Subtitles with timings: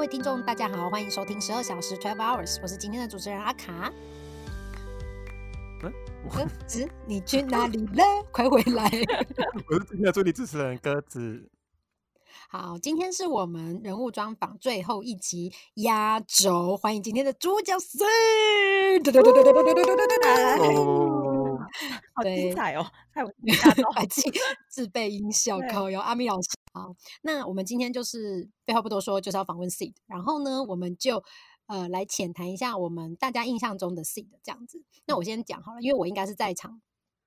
[0.00, 3.92] 各位听众，大家好，欢迎收听十二小时 Twelve Hours，我是今天的主持人阿卡。
[5.78, 5.92] 鸽
[6.66, 8.02] 子，你去哪里了？
[8.32, 8.84] 快回来！
[9.68, 11.50] 我是今天的助理主持人鸽子。
[12.48, 17.98] 好，今天是我们人物专访最后一集压轴，欢迎今天的主角是。
[22.14, 22.86] 好精彩哦！
[23.12, 24.22] 太有压轴，自
[24.66, 26.48] 自备音效，靠有，阿米老师。
[26.72, 31.22] 好，那我们今天就是废话不多说，就是要访问 Seed，然后呢，我们就
[31.66, 34.82] 呃来浅谈一下我们大家印象中的 Seed 这样子。
[35.06, 36.80] 那我先讲好了，因为我应该是在场。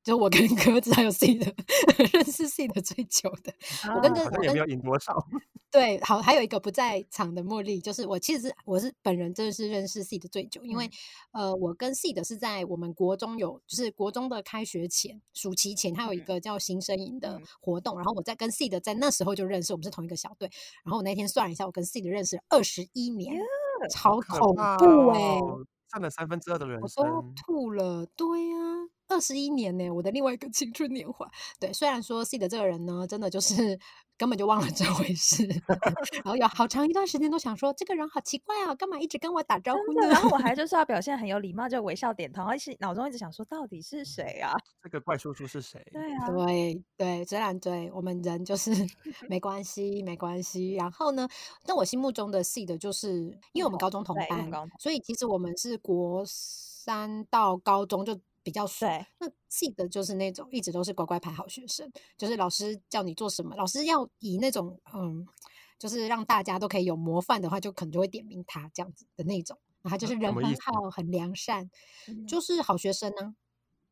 [0.04, 1.54] 就我跟鸽子还有 C 的
[2.12, 3.54] 认识 C 的最久的，
[3.96, 5.16] 我跟啊鸽我跟好像也没有赢多少。
[5.72, 10.88] 对，好，还有一个不在场的茉莉，就是我其实是我是本人真的是认识 C 的最久，因为、
[11.32, 16.26] 呃，我跟 C 的是在我们国中有，就是国中的开学前，暑期前，它有一嗯。
[16.26, 17.44] 个叫新生营的嗯。
[17.60, 20.48] 活动，然后我在跟 C 的在那时候就认识，我们是同一个小队，
[20.84, 23.42] 然后我那天算了一下，我跟 C 的认识二十一年，
[23.90, 27.36] 超恐怖哎、哦占了三分之二的人我都生。
[27.36, 28.58] 吐了，对呀、
[29.14, 31.28] 二十一年呢、我的另外一个青春年华。
[31.60, 33.80] 对，虽然说 C 的这个人呢，真的就是
[34.18, 35.46] 根本就忘了这回事，
[36.24, 40.08] 然后有好长一段时间都想说，这个人好奇怪啊，干嘛一直跟我打招呼，呢？
[40.08, 44.54] 然后我还 就是要表现很有礼貌，就微笑点头，然后一直脑中一直想说，到底是谁啊？
[44.82, 45.84] 这个怪叔叔是谁？
[45.92, 48.72] 对啊，对对，虽然对我们人就是
[49.30, 50.74] 没关系，没关系。
[50.74, 51.28] 然后呢，
[51.66, 58.86] 但我心目中的 C 的就是，因为我们高中同班所以其实我们是国三到高中就比较熟。
[58.86, 65.26] 对，那 C 的就是那种一直都是乖乖牌好学生，就是老师叫你做什么，老师要以那种嗯，
[65.80, 69.58] 就是让大家都可以有模范的话，就可能就会点名他这样子的那种。
[69.82, 71.70] 然后就是人很好，很良善，
[72.08, 73.36] 嗯就是好学生呢、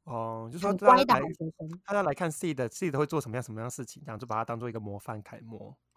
[0.06, 1.82] 哦，就说乖的好学生。
[1.86, 5.91] 大家来看 C 的 C 的会做什么样什么样的事情，这样就把它当做一个模范楷模的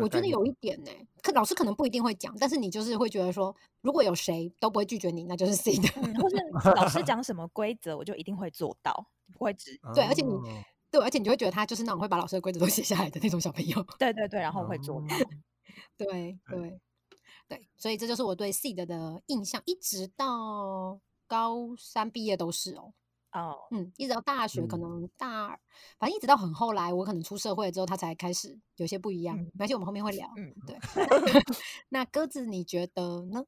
[0.00, 0.26] 我觉得。
[0.30, 0.90] 有一点呢、
[1.22, 5.88] 可老师可能不一定会讲，但是你就是会觉得说，如果有谁都不会拒绝你，那就是 C 的。
[5.96, 6.36] 嗯，或是
[6.76, 10.42] 老师讲什么规则，我就一定会做到，不会只对而且你哦
[10.90, 13.84] 对，而且你就会觉得他就是那种会把老师的规则都写下来的那种小朋友。
[13.98, 15.16] 对对对，然后会做到。
[15.16, 15.28] 哦
[15.98, 16.80] 对对
[17.48, 22.92] 对，所以这就是我对 C 的的印象，一直到高三毕业都是哦。
[23.32, 25.58] 哦，嗯，一直到大学，可嗯能大二，
[25.98, 29.36] 反正一直到很后来，我可能出社会之后，他才开始有些不一样。
[29.38, 30.28] 嗯没关系，我们后面会聊。
[30.36, 30.76] 嗯，对，
[31.90, 33.44] 那鸽子你觉得呢？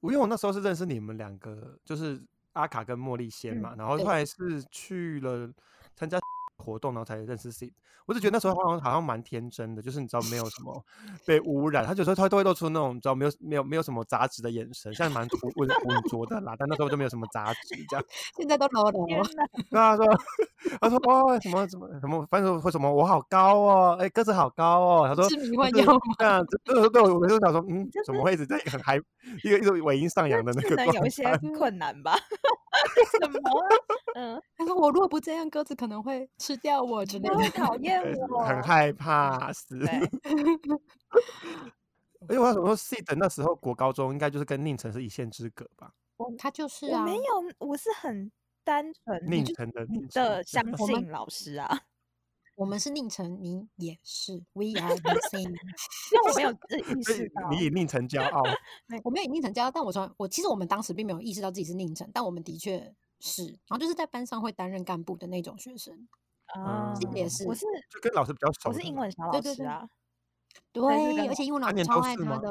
[0.00, 2.22] 因为我那时候是认识你们两个，就是
[2.52, 5.50] 阿卡跟茉莉先嘛，然后后来是去了
[5.96, 6.18] 参加
[6.58, 7.72] 活动，然后才认识 C。
[8.06, 10.84] 我就觉得那时候好像好像蛮天真的，就是你知道没有什么
[11.26, 18.04] 被污染，他有时候他都会露出那种你知道没有没有没有什么杂质的眼神，像蛮浑浑浑浊的啦，但那时候就没有什么杂质这样。
[18.36, 19.24] 现在都 low 了天哦。
[19.34, 20.20] 哪，那他说
[20.80, 26.00] 他说哇什么什么什么，反正说什么我好高哦，哎、个子好高哦，他说是迷幻就是药吗？
[26.18, 28.96] 对啊，这这对我我就想说，嗯，怎么会一直在很嗨，
[29.42, 31.24] 一个一个尾音上扬的那智个可能有一些？
[31.56, 32.14] 困难吧？
[33.18, 33.66] 什么啊？
[34.16, 37.34] 嗯，他说我如果不这样，鸽子可能会吃掉我之类的。
[37.34, 39.78] 他会讨厌我，很害怕死。
[39.78, 39.88] 对，
[42.28, 45.94] 而且我想说，C 的那时候国高中应该就是跟宁城是一线之隔吧？
[46.36, 47.22] 他就是啊，我没有，
[47.58, 48.30] 我是很
[48.62, 51.82] 单纯宁城的宁城的相 信老师啊，
[52.56, 55.48] 我们是宁城，你也是，We are the same。
[55.48, 58.42] 因为我没有意意识到，你以宁城骄傲，
[59.02, 66.06] 我没有以宁城交，但我从我其实我们当时并没有意识到自己是宁城，但我们的确是，然后就是在班上会担任干部的那种学生。
[66.60, 68.72] 啊这个也是我是就跟老师比较熟我。
[68.74, 69.88] 是英文小老师啊，
[70.72, 72.48] 对而且英文老师超爱他的。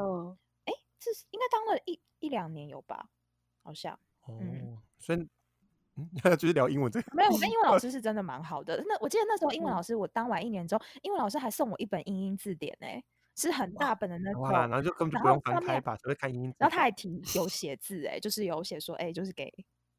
[0.66, 3.08] 哎，这是应该当了一一两年有吧？
[3.62, 3.94] 好像
[4.26, 5.18] 哦嗯，所以
[5.96, 7.06] 嗯， 就是聊英文这个。
[7.14, 8.82] 没有，我跟英文老师是真的蛮好的。
[8.86, 12.86] 那我记得那时候英文嗯老师，我当完一年之后，英文老师还送我一本英英字典呢、
[13.36, 14.42] 是很大本的那种。
[14.42, 19.52] 哇，然后就根本就不用翻开吧，只会看英英字然后他典还提有写字哎、就是有写说哎、就是给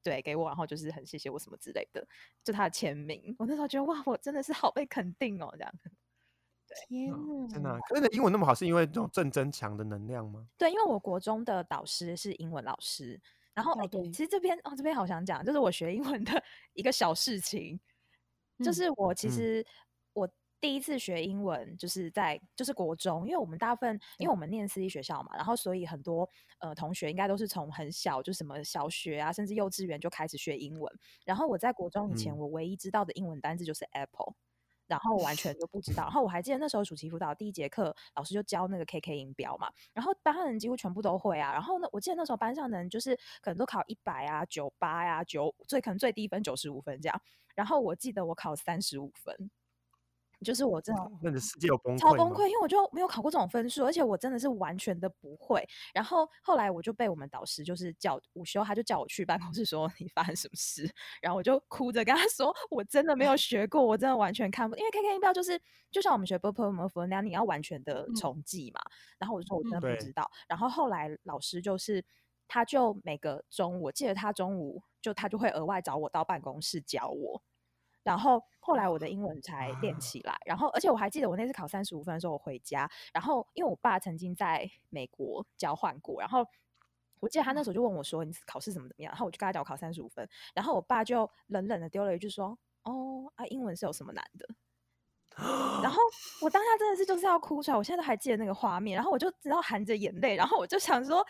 [0.06, 2.08] 对给我，然后就是很谢谢我什么之类的，
[2.44, 3.36] 就他的签名。
[3.40, 5.74] 我那时候觉得哇，我真的是好被肯定哦，这样。
[6.88, 10.46] 天嗯真的啊呐，，可是你的英文那么好，是因为这种正增强的能量吗？
[10.58, 13.20] 对，因为我国中的导师是英文老师，
[13.54, 16.32] 然后、哎哦对其实这边哦这边好想讲，就是我学英文的
[16.74, 17.80] 一个小事情，
[18.64, 19.85] 就嗯是我其嗯实、我
[20.62, 26.28] 第一次学英文就是在就是国中，因为我们大部分因为我们念私立学校嘛，然后所以很多
[26.60, 30.92] 呃同学应该都是从很小就什么小学啊，甚至幼稚园就开始学英文。
[31.24, 34.34] 然后我在国中以前，嗯我唯一知道的英文单字就是 apple。
[34.88, 41.52] 然后完全都不知道，然后我还记得那时候暑期辅导第一节课，老师就教那个 KK 音标嘛，然后班上人几乎全部都会啊。
[41.52, 47.20] 然后呢，我记得那时候班上的人就是可能都考一百啊、九八呀、九最可能最低分九十五分这样。
[47.56, 49.50] 然后我记得我考三十五分，
[50.46, 55.68] 就是我真的那你的世界有崩溃超崩溃，因为我就没有考过这种分数，而且我真的是完全的不会。
[55.94, 60.90] 然后后来我就被我们导师就是叫午休，他就叫我去办公室说你发生什么事，
[61.22, 65.60] 然后我就哭着跟他说我真的没有 学过，我真的完全看不，因为 K K 音标就是
[65.92, 68.80] 就像我们学 b p m f 那样，你要完全的嗯重记嘛。
[69.18, 70.30] 然后我就说我真的嗯不知道。
[70.48, 72.06] 然后后来老师就是。
[72.48, 77.42] 他就每个中午，我记得他中午就他就会额外找我到办公室教我，
[78.06, 86.46] 然后后来我的英文才练啊起来，然后而且我还记得我那次考三十五分的时候，我回家，然后因为我爸曾经在美国交换过，然后
[87.20, 94.48] 我记得他那时候就问我说：“你考试怎么怎么样？”然后我就跟他讲我考三十五分，然后我爸就冷冷的丢了一句说：“哦啊，英文是有什么难的？”
[95.82, 95.98] 然后
[96.42, 101.26] 我当下真的是就是要哭出来，我现在都还记得那个画面，然后我就知道含着眼泪，然后我就想说，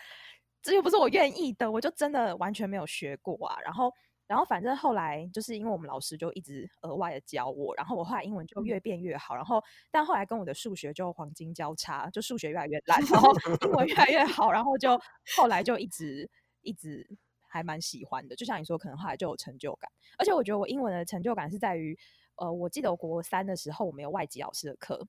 [0.62, 3.56] 这又不是我愿意的，我就真的完全没有学过啊。
[3.64, 3.92] 然后，
[4.26, 13.32] 然后反正后来就是因为我们老师就一直额外的教我，然后我后来英文就越变越好，然后但后来跟我的数学就黄金交叉，就数学越来越烂，然后
[13.62, 15.00] 英文越来越好，然后就
[15.36, 16.28] 后来就一直
[16.62, 17.08] 一直
[17.46, 21.98] 还蛮喜欢的，就像你说，可能后来就有成就感，而且我觉得我英文的成就感是在于。
[22.38, 25.08] 呃，我记得我国三的时候，我们有外籍老师的课，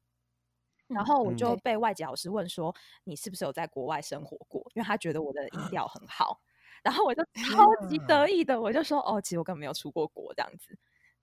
[0.87, 2.73] 然嗯后我嗯就被外籍老师问说
[3.03, 6.39] ：“你是不是有在国外生活过？”因为他觉得我的音调很好，
[6.87, 10.73] 然后我就超级啊得意的，我就说：“哦，其实我根本没有出过国，这样子。”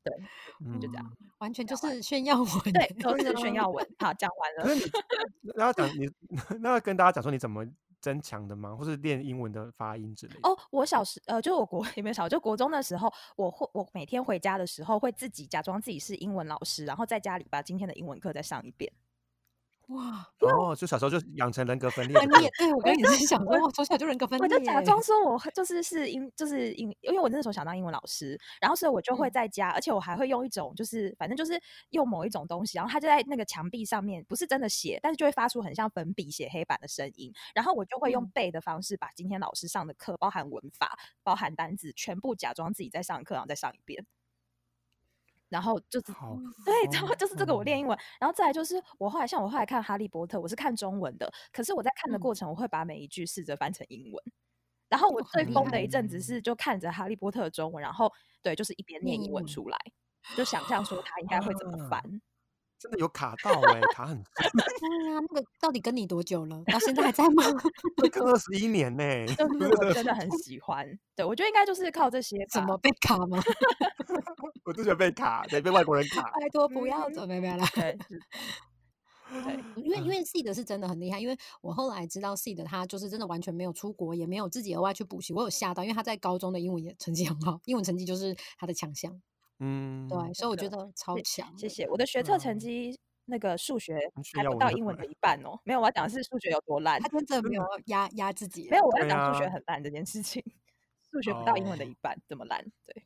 [0.05, 0.13] 对，
[0.61, 1.13] 嗯就这样。
[1.39, 2.47] 完全就是炫耀文。
[2.71, 3.83] 对，都是炫耀文。
[3.99, 4.65] 好，讲完了。
[4.65, 4.85] 可是
[5.41, 6.11] 你那要讲你
[6.61, 7.65] 那要跟大家讲说你怎么
[8.03, 8.77] 增强的吗？
[8.77, 10.41] 或是练英文的发音之类的？
[10.47, 18.93] 哦，我小时呃，就我国 也没有小，就国中的时候，我会我每天回家的时候会自己假装自己是英文老师，然后在家里把今天的英文课再上一遍。
[19.89, 22.51] 哇，哦，就小时候就养成人格分裂的分课裂！
[22.57, 25.01] 对我刚 刚也是想说，我，从小就人格分裂我，就假装。
[25.03, 29.31] 说我就是是英就是英，因为我那时候想当英文老师，然后所以我就会嗯。
[29.31, 31.61] 在家，而且我还会用一种就是反正就是
[31.91, 38.33] 用某一种东西，然后它就在那个墙壁上面，不是真的写，但是就会发出很像粉笔写黑板的声音，然后我就会用嗯。
[38.33, 44.07] 背的方式把今天老师上的课，包含文法、包含单字，全部假装自己在上课，然后再上一遍。
[45.55, 46.07] 然后就是
[46.67, 52.21] 对，然后就是这个我练哦英文，然后再来就是我后来像我后来看《哈利波特》，我是看中文的，可是我在看的嗯。
[52.21, 54.25] 过程，我会把每一句试着翻成英文。
[54.89, 58.13] 然后我最疯的一阵子是就看着《哈利波特》的中文，然后
[58.43, 59.79] 对，就是一边念英文文出来，
[60.37, 62.21] 就想象说他应该会怎么啊翻。
[62.85, 66.63] 真的有卡到哎、卡很深， 对呀，那个到底跟你多久了？
[66.67, 67.43] 到现在还在吗？
[67.97, 69.03] 会跟二十一年呢、
[69.35, 70.87] 就是我真的很喜欢，
[71.17, 72.37] 对我觉得应该就是靠这些。
[72.53, 73.41] 怎么被卡吗？
[74.67, 76.31] 我就觉得被卡，对，被外国人卡。
[76.39, 77.67] 拜托不要走，没有没有啦。
[77.75, 77.99] 对，
[79.31, 89.19] 对，因为因为 C 的是真的很厉害，因为我后来知道 C 的他就是真的完全没有出国，也没有自己额外去补习，我有吓到，因为他在高中的英文也成绩很好，英文成绩就是他的强项，
[89.61, 91.59] 嗯，对，所以我的觉得超强的。
[91.59, 91.89] 谢谢。
[91.89, 93.99] 我的学测嗯成绩那个数学
[94.35, 97.09] 还不到英文的一半哦，没有，我要讲的是数学有多烂他。
[97.09, 100.43] 真的没有压压自己，没有，我要对讲数学啊很烂这件事情，
[101.11, 102.63] 数学不到英文的哦一半，这么烂？
[102.85, 103.03] 对，嗯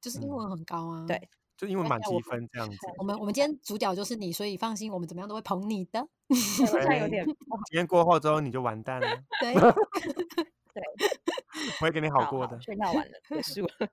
[0.00, 1.04] 就是英文很高啊。
[1.06, 2.76] 对就英文满积分这样子。
[2.98, 6.06] 我们我们今天主角就是你，所以放心，我们怎么样都会捧你的。
[6.28, 7.34] 现在有对点今
[7.70, 9.08] 天过后之后你就完蛋了，
[9.40, 9.54] 对
[11.78, 12.60] 不会给你好过的。
[12.60, 13.88] 炫耀完了，结束了。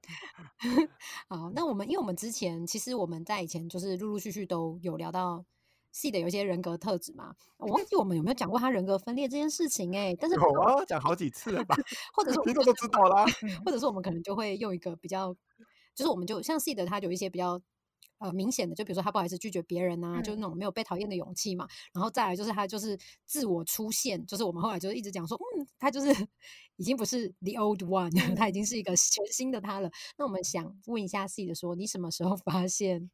[1.30, 5.44] 好，那我们因为我们之前其实我们在以前就是陆陆续续都有聊到
[5.92, 11.76] C 的有一些人格特质嘛，我忘记我们有没有讲过他人格分裂这件事情哎、但是有啊，讲好几次了吧？
[12.14, 13.26] 或者是听众都知道啦。
[13.66, 15.34] 或者是我们可能就会用一个比较，
[15.96, 17.62] 就是我们就像 C 的他有一些比较。
[18.20, 21.68] 呃，明显的，就比如说他不好意思拒绝别人啊，就是那种没有被讨厌的勇气嘛。
[21.94, 26.10] 然后再来就是他就是自我出现，就是我们后来就是一直讲说，嗯，他就是
[26.78, 29.92] 已经不是 the old one，、他已经是一个 全新的他了。
[30.18, 33.12] 那我们想问一下 C 的说，你什么时候发现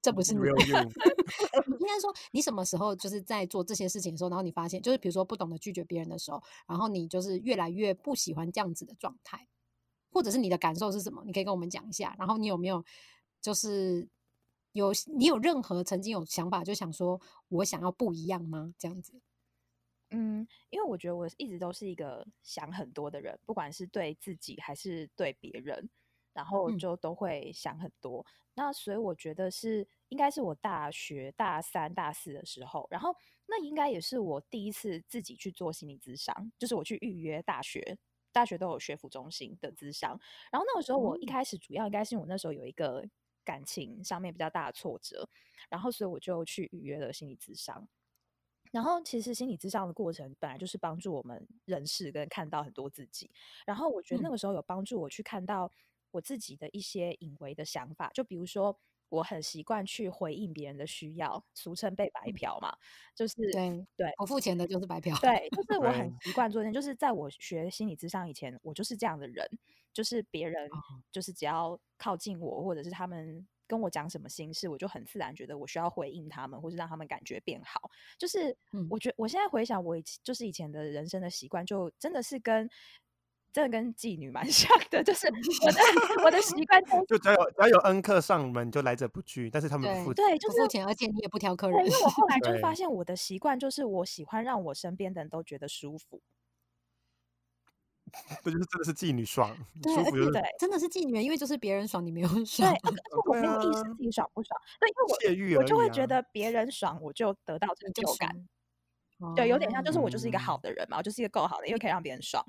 [0.00, 0.40] 这不是你
[1.78, 9.46] 应该说，你什么时候就是在做这些事情的时候，然后你发现，就是比如说不懂得拒绝别人的时候，然后你就是越来越不喜欢这样子的状态，
[10.10, 11.22] 或者是你的感受是什么？
[11.26, 12.16] 你可以跟我们讲一下。
[12.18, 12.84] 然后你有没有
[13.42, 14.08] 就是
[14.72, 18.72] 有你有任何曾经有想法，就想说我想要不一样吗？
[18.78, 19.20] 这样子，
[20.10, 25.90] 嗯，因为我觉得我一直都是一个想很多的人，不管是对自己还是对别人，
[26.32, 28.24] 然后嗯就都会想很多。
[28.54, 33.14] 那所以我觉得是应该是我大学大三、大四的时候，然后
[33.46, 37.98] 那应该也是我第一次自己去做心理咨商，就是我去预约大学。
[38.34, 40.18] 大学都有学府中心的咨商，
[40.50, 43.06] 然后那个时候我一哦开始主要应该是我那时候有一个
[43.44, 45.28] 感情上面比较大的挫折，
[45.68, 47.88] 然后所以我就去预约了心理咨商。
[48.70, 53.30] 然后其实心理咨商的过程本来就是帮助我们认识跟看到很多自己，
[53.66, 55.70] 然后我觉得那嗯个时候有帮助我去看到
[56.10, 58.78] 我自己的一些隐微的想法，就比如说
[59.10, 62.74] 我很习惯去回应别人的需要，俗称被白嫖嘛，
[63.14, 65.14] 就是对对我付钱的就是白嫖。
[65.18, 69.46] 对，就是我很习惯做这件，就是在我学心理咨商以前，我就是这样的人，
[69.92, 70.76] 就是别人哦
[71.10, 77.90] 就是只要靠近我，或者是他们跟我讲什么心事，我就很自然觉得我需要回应他们，或是让他们感觉变好。
[78.18, 82.68] 就是嗯我觉我现在回想我以前就是以前的人生的习惯，就真的是跟
[83.52, 91.92] 真的跟妓女蛮 像的，就是我的我的习惯就只要有只要有恩客上门，就来者不拒，但是他们付对，就付钱，而且你也不挑客对，人因。
[91.92, 96.22] 为我后来就发现我的习惯就是我喜欢让我身边的人都觉得舒服。
[98.44, 102.70] 这就是真的是妓女爽，对，而且舒服就是对真的是妓女，因为就是别人爽，你没有 对，爽。
[102.82, 104.60] 而而且我没有意识自己爽不爽，
[105.20, 108.48] 对，因为我我就会觉得别人爽，我就得到成你就就感。
[109.36, 112.44] 对，有点像就是我就是一个嗯好的人嘛，我就是一个够好的，因为可以让别人爽。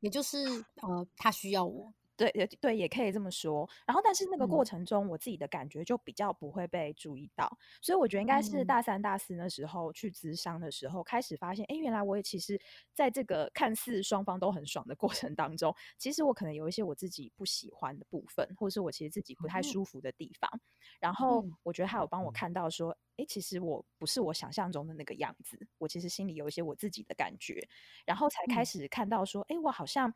[0.00, 0.38] 也就是
[0.82, 1.92] 呃，他需要我。
[2.20, 3.66] 对也对，也可以这么说。
[3.86, 7.50] 然后，但是那个过嗯程中，我自己的感觉就比较不会被注意到，
[7.80, 12.60] 所以我觉得应该是嗯大三、大四那时候去咨商的时候，开始发现，哎，原来我也其实
[12.92, 20.60] 在这个看似双方都很爽的过程当中，其实我可能有一些我自己不喜欢的部分，或者是我其实自己不太哦舒服的地方。
[21.00, 27.66] 然后嗯我觉得还有帮我嗯看到说，哎，其实我不是我想象中的那个样子，我其实心里有一些我自己的感觉，
[28.04, 30.12] 然后才开嗯始看到说，哎，我好像。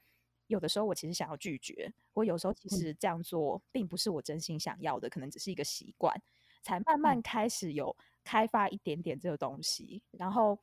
[0.46, 6.14] 有的时候我其实想要拒绝，我有时候其嗯实这样做并不是我真心想要的，可能只是一个习惯，
[6.62, 10.02] 才慢慢嗯开始有开发一点点这个东西。
[10.12, 10.58] 然后，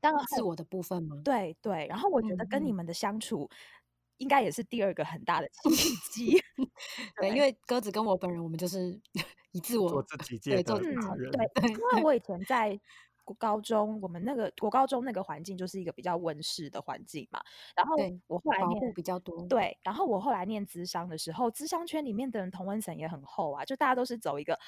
[0.00, 1.20] 当然后自我的部分吗？
[1.24, 3.48] 对对，然后我觉得跟你们的相处，
[4.18, 5.70] 应该也是第二个很大的契
[6.12, 6.42] 机。
[7.20, 9.00] 对，因为鸽子跟我本人，我们就是
[9.52, 10.96] 以自我做自己界对做的自己。
[11.30, 17.40] 对，因为我以前在国高中，我们那个国高中那个环境就是一个比较温室的环境嘛。
[17.76, 19.46] 然后我后来念护比较多。
[19.46, 24.58] 对，然后我后来念资商的时候，资商圈里面的人同温层也很厚啊，就大家都是走一个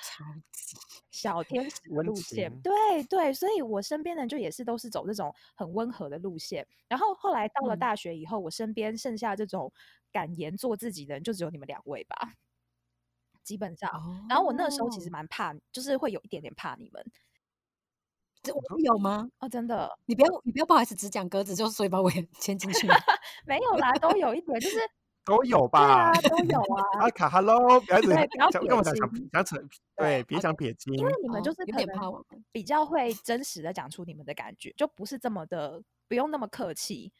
[1.11, 6.67] 小天使的路线，情对对，所以我身边的人就也是都是走这种很温和的路线。
[6.89, 9.73] 然后后来到了嗯大学以后，我身边剩下这种
[10.13, 12.35] 敢言做自己的人，就只有你们两位吧，
[13.43, 13.91] 基本上。
[14.29, 17.05] 然后我那个时候其实哦蛮怕，就是会有一点点怕你们
[18.43, 19.29] 这我们有吗？
[19.39, 22.87] 哦，真的你不要，你不要不好意思，只讲鸽子，就所以把我也 牵进去。
[23.47, 24.79] 没有啦，都有一点，就是
[25.25, 25.81] 都有对吧
[26.11, 26.13] 啊，？
[26.29, 26.83] 都有啊。
[27.01, 29.57] 阿卡要一直对不要撇讲讲想清想扯，
[29.97, 30.95] 对，别想撇清。
[30.95, 37.13] 因为你们就是可能比较会真实的讲出你们的感觉，就不是这么的不用那么客气。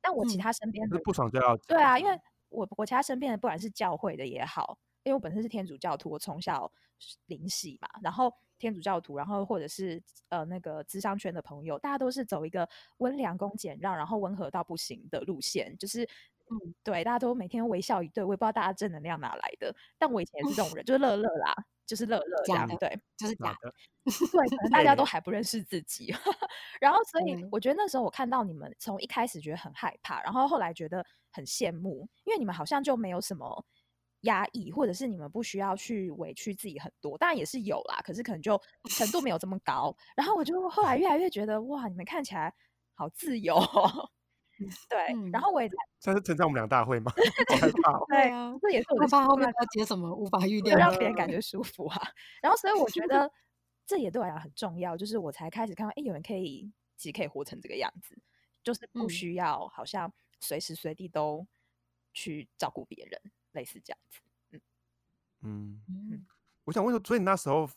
[0.00, 1.56] 但我其嗯他身边的不爽就要。
[1.56, 2.16] 对啊，因为
[2.50, 16.02] 我我其他身边的不管是教会的也好，因为我本身是天主教徒，我从小是灵洗嘛，然后天主教徒，然后或者是呃那个智商圈的朋友，大家都是走一个温良恭俭让，然后温和到不行的路线，就是
[16.50, 16.74] 嗯。
[16.82, 21.54] 对，大家都每天微笑一对，我也不知道大家正能量哪来的，但我以前也是这种人，就是乐乐啦，
[21.86, 22.98] 就是乐乐这样，对。
[23.18, 23.72] 就是假的，
[24.04, 25.08] 对，可能大家都对。
[25.08, 26.06] 还不认识自己，
[26.80, 33.64] 然后所以我觉得那时候我看到你们从一开始觉得很害怕，然后后来觉得很羡慕，因为你们好像就没有什么
[34.22, 38.60] 压抑，或者是你们不需要去委屈自己很多，当然也是有啦，可是可能就
[38.90, 39.96] 程度没有这么高。
[40.16, 42.52] 然后我就后来越来越觉得哇，你们看起来
[42.94, 44.10] 好自由、哦，
[44.88, 47.12] 对，嗯然后我也在这是称赞我们两大会吗？
[47.50, 48.04] 好害怕哦。
[48.08, 50.80] 对啊，这也是我怕后面要接什么无法预料的。
[50.80, 52.02] 让别人感觉舒服啊。
[52.42, 53.30] 然后，所以我觉得
[53.86, 58.18] 这也对我来讲很重要，就是我才开始看到，哎，有人可以其实可以活成这个样子，
[58.64, 61.46] 就是不嗯需要好像随时随地都
[62.12, 63.20] 去照顾别人，
[63.52, 64.20] 类似这样子。
[65.42, 66.26] 嗯，嗯
[66.64, 67.68] 我想问说，所以你那时候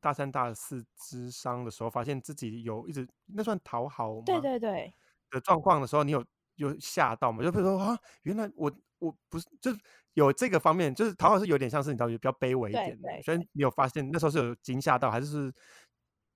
[0.00, 4.22] 大三、大四之商的时候，发现自己有一直那算讨好吗？
[4.26, 4.92] 对对对，
[5.30, 6.24] 的状况的时候，你有
[6.56, 7.42] 有吓到吗？
[7.42, 9.80] 就比如说啊，原来我我不是就是
[10.14, 15.54] 有这个方面，就是讨好是有点像是你知道比较卑微一对点的，对所以你有发现那时候是有惊吓到，还是是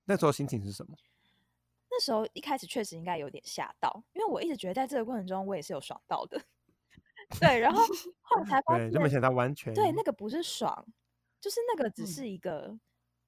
[0.05, 0.97] 那时候心情是什么？
[1.91, 6.41] 那时候一开始确实应该有点吓到，因为我一直觉得在这个过程中我也是有爽到的。
[7.41, 7.83] 对，然后
[8.21, 10.87] 后来才发对，现，就没想到完全对，那个不是爽，
[11.41, 12.79] 就是那个只嗯是一个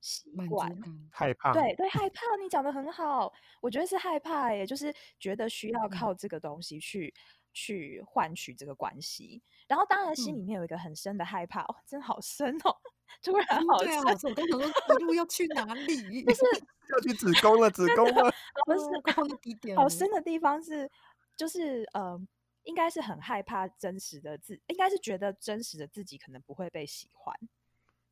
[0.00, 0.68] 习惯。
[0.80, 1.08] 感。
[1.10, 7.12] 害怕，对对，害怕，你讲的很好，我觉得是害怕耶，就是觉得需要嗯靠这个东西去、
[7.52, 12.76] 去换取这个关系，然后当然心里嗯面有一个很深的害怕，哦，真好深哦，
[13.22, 16.22] 突然好对啊，深，老师，我刚想说这路要去哪里？
[16.24, 16.42] 就是
[16.90, 18.32] 要去子宫了， 子宫了，
[18.66, 20.90] 不是哦快到那低点好深的地方是，
[21.36, 22.20] 就是呃，
[22.64, 27.34] 应该是很害怕真实的自，应该是觉得真实的自己可能不会被喜欢，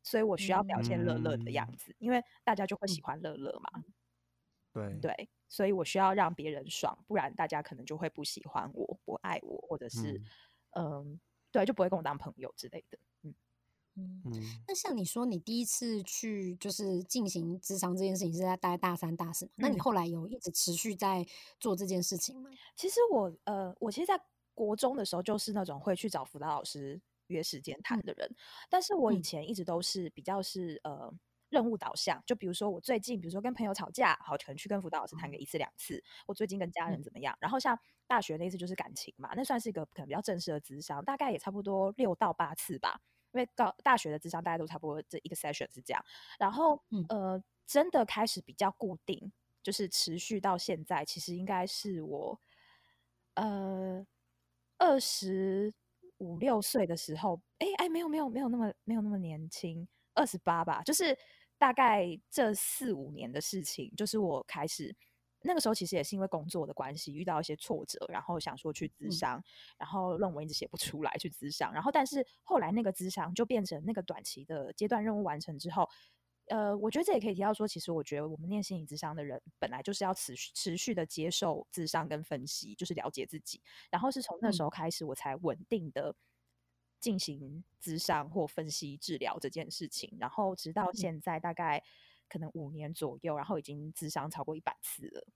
[0.01, 3.83] 所以我需要表现乐乐的样嗯子，因为大家就会喜嗯欢乐乐嘛。
[4.71, 10.19] 对对，所以我需要让别人爽，不然大家可能就会不喜欢我、不爱我，或者是
[10.71, 11.19] 嗯嗯、
[11.51, 12.97] 对，就不会跟我当朋友之类的。
[13.21, 13.35] 嗯，
[13.95, 14.33] 嗯，嗯，
[14.67, 21.23] 那像你说，你第一次去就是进行智商这件事情是在大概大三、大四嘛，那你嗯后来有一直持续在
[21.59, 22.49] 做这件事情吗？
[22.75, 24.19] 其实我呃，我其实，在
[24.53, 28.35] 国中的时候就是那种会去找辅导老师约时间谈嗯的人，
[28.69, 31.13] 但是我以嗯前一直都是比较是呃
[31.49, 36.03] 任务导向，就比如说我最近，比如说跟朋友吵架，好，可能去跟辅导老师谈个一次两次。
[36.27, 37.37] 我最近跟家人嗯怎么样？
[37.39, 42.99] 然后像大学那次就是感情嘛，那算是一个可能比较正式的咨商，大概也差不多六到八次吧。
[43.31, 46.05] 因为高大学的智商大概都差不多这一个 session 是这样，
[46.37, 49.31] 然后、嗯呃，真的开始比较固定，
[49.63, 52.39] 就是持续到现在，其实应该是我
[53.33, 54.05] 呃
[54.77, 55.73] 二十
[56.17, 61.17] 五六岁的时候，哎哎，没有没有没有那么没有那么年轻，二十八吧，就是
[61.57, 64.95] 大概这四五年的事情，就是我开始。
[65.45, 69.43] 那个时候其实也是因为工作的关系，遇到一些挫折，然后想说去咨嗯商，
[69.77, 75.85] 然后论文一直写不出来去咨商，然后但是后来那个咨商就变成那个短期的阶段任务完成之后，
[76.47, 84.63] 呃，我觉得这也可以提到说，其实我觉得我们念心理智商的人本来就是要持续持续的接受智商跟分析，就是了解自己，然后是从那时嗯。
[84.63, 86.15] 候开始，我才稳定的
[86.99, 90.93] 进行咨商或分析治疗这件事情，然后直到嗯。
[90.93, 91.83] 现在大概
[92.27, 95.27] 可能五年左右，然后已经智商超过一百次了，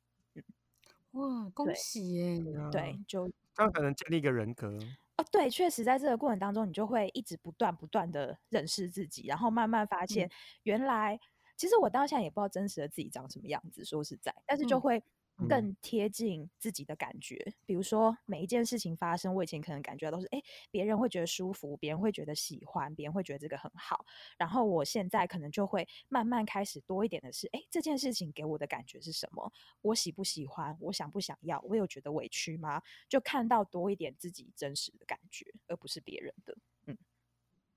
[1.12, 2.42] 哇，恭喜耶！
[2.70, 4.96] 对，就这样才能建立一个人格。
[5.20, 10.30] 哦，对，确实在这个过程当中，你就会一直不断不断的认识自己，然后慢慢发现，
[10.64, 11.20] 原来
[11.58, 14.80] 其实我到现在也不知道真实的自己长什么样子，说实在，但是就嗯。
[14.80, 15.04] 会嗯
[15.48, 17.54] 更贴近自己的感觉。
[17.66, 20.42] 比如说每一件事情发生，我以前可能感觉到都是，哎，
[20.72, 24.06] 别人会觉得舒服，别人会觉得喜欢，别人会觉得这个很好，
[24.38, 29.52] 然后我现在可能就会慢慢开始多一点的是，哎，这件事情给我的感觉是什么？
[29.82, 30.78] 我喜不喜欢？
[30.80, 31.60] 我想不想要？
[31.62, 32.82] 我有觉得委屈吗？
[33.10, 36.58] 就看到多一点自己真实的感觉，而不是别人的。
[36.86, 36.98] 嗯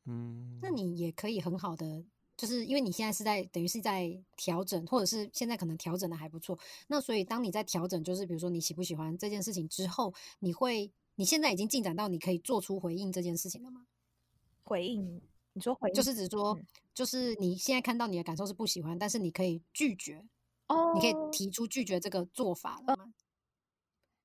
[0.07, 2.05] 嗯，那你也可以很好的，
[2.41, 6.59] 就是因为你现在是在等于是在调整，或者是现在可能调整的还不错。
[6.87, 13.87] 那所以当你在调整，就是比如说你喜不喜欢这件事情之后，你会你现在已经进展到你可以做出回应这件事情了吗？
[14.63, 15.21] 回应，
[15.53, 20.25] 你说回应就是指说嗯，就是你现在看到你的感受是不喜欢，但是你可以拒绝，
[20.69, 23.13] 哦，你可以提出拒绝这个做法了吗？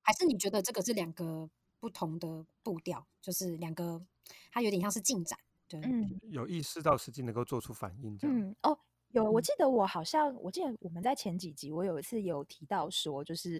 [0.01, 1.49] 还是你觉得这个是两个
[1.81, 4.05] 不同的步调，就是两个
[4.51, 5.37] 它有点像是进展？
[5.71, 6.19] 对，嗯。
[6.31, 8.35] 有意识到实际能够做出反应，这样。
[8.39, 8.77] 嗯哦，
[9.09, 9.41] 有，我嗯。
[9.41, 13.59] 记得我好像，我记得我们在前几集，我有一次有提到说，就是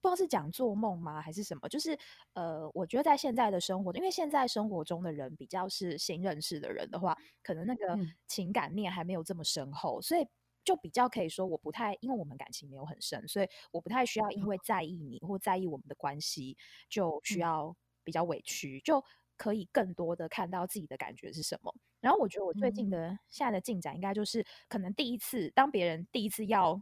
[0.00, 1.98] 不知道是讲做梦吗，还是什么，就是
[2.34, 8.16] 呃，我觉得在现在的生活，因为现在生活中的人比较是新认识的人的话，可能那个嗯。
[8.26, 10.26] 情感面还没有这么深厚，所以。
[10.66, 16.56] 就比较可以说，我不太，因为我们感情没有很深，所以我不太需要因为在意你或在意我们的关系，
[16.88, 17.40] 就需嗯。
[17.40, 19.00] 要比较委屈，就
[19.36, 21.74] 可以更多的看到自己的感觉是什么。
[22.00, 26.80] 然后我觉得我最近嗯的现在的进展，应该就是可能第一次当别人第一次要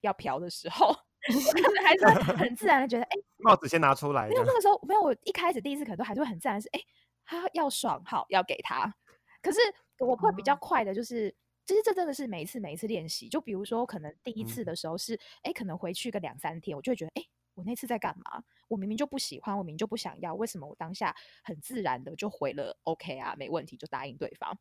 [0.00, 0.94] 要嫖的时候，我
[1.62, 6.80] 可能还是会很自然的觉得，哎、帽子先拿出来，没有那个时候没有，我一开始第一次可能都还是会很自然是，哎、
[7.24, 8.94] 他要爽，好要给他。
[9.42, 9.58] 可是
[9.98, 11.34] 我会比较哦快的，就是。
[11.66, 17.24] 其实这真的是每一次每一次练习，就比如说，可能第一次嗯的时候是，哎、可能回去个两三天，我就会觉得，哎、
[17.54, 18.42] 我那次在干嘛？
[18.68, 24.58] 我明明就不喜欢，我明明就不想要，为什么我当下很自然的就回了 OK 啊，没问题，就答应对方。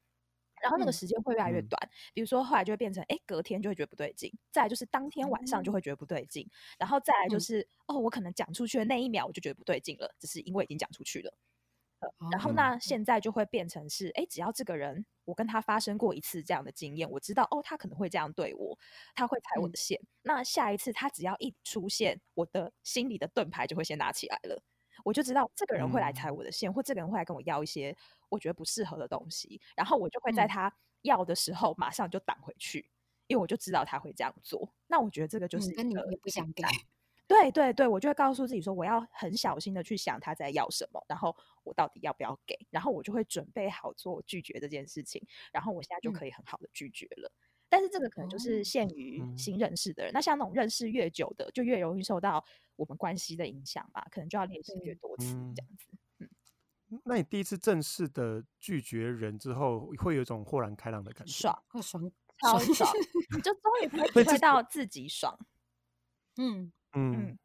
[0.61, 1.77] 然后那个嗯时间会越来越嗯短，
[2.13, 11.37] 比如说后来就会变成，哎，隔天就会觉得不对劲，再来就是当天晚上就哦会觉得不对劲，然后再来就嗯是，哦，我可能讲出去的那一秒我就觉得不对劲了，只是因为已经讲出去了。
[12.19, 12.79] 呃然后哦那。
[12.79, 18.77] 现在就会变成是，哎，只要这个人我跟他发生过一次这样的经验，我知道哦，他可能会这样对我，
[19.15, 19.77] 他会踩我嗯的。
[19.77, 19.99] 线。
[20.23, 24.61] 那下一次他只要一出现，我的心里的盾牌就会先拿起来了，
[25.05, 26.35] 我就知道这个人会来踩嗯。
[26.35, 27.95] 我的线，或这个人会来跟我要一些
[28.29, 30.47] 我觉得不适合的东西，然后我就会在嗯。
[30.47, 32.89] 他要的时候马上就挡回去，
[33.27, 34.73] 因为我就知道他会这样做。
[34.87, 36.63] 那我觉得这个就嗯是跟你也不想给
[37.27, 47.31] 对对对，我就会告诉自己说，我要很小心的去想他在要什么，然后我到底要不要给，然后我就会准备好做拒绝这件事情，然后我现在就嗯可以很好的拒绝了。
[47.69, 52.43] 但是这个可能就哦是限于嗯新认识的人，那像那种认识越久的，就越容易受到
[52.75, 55.87] 我们关系的影响吧，可能就要练习越多次嗯这样子。
[57.05, 61.33] 那你第一次正式的拒绝人之后，会有一种豁然开朗的感觉。
[61.33, 62.93] 爽，会爽超爽爽，
[63.35, 65.35] 你 就终于不会所以这体会到自己爽。
[66.37, 67.37] 嗯嗯嗯，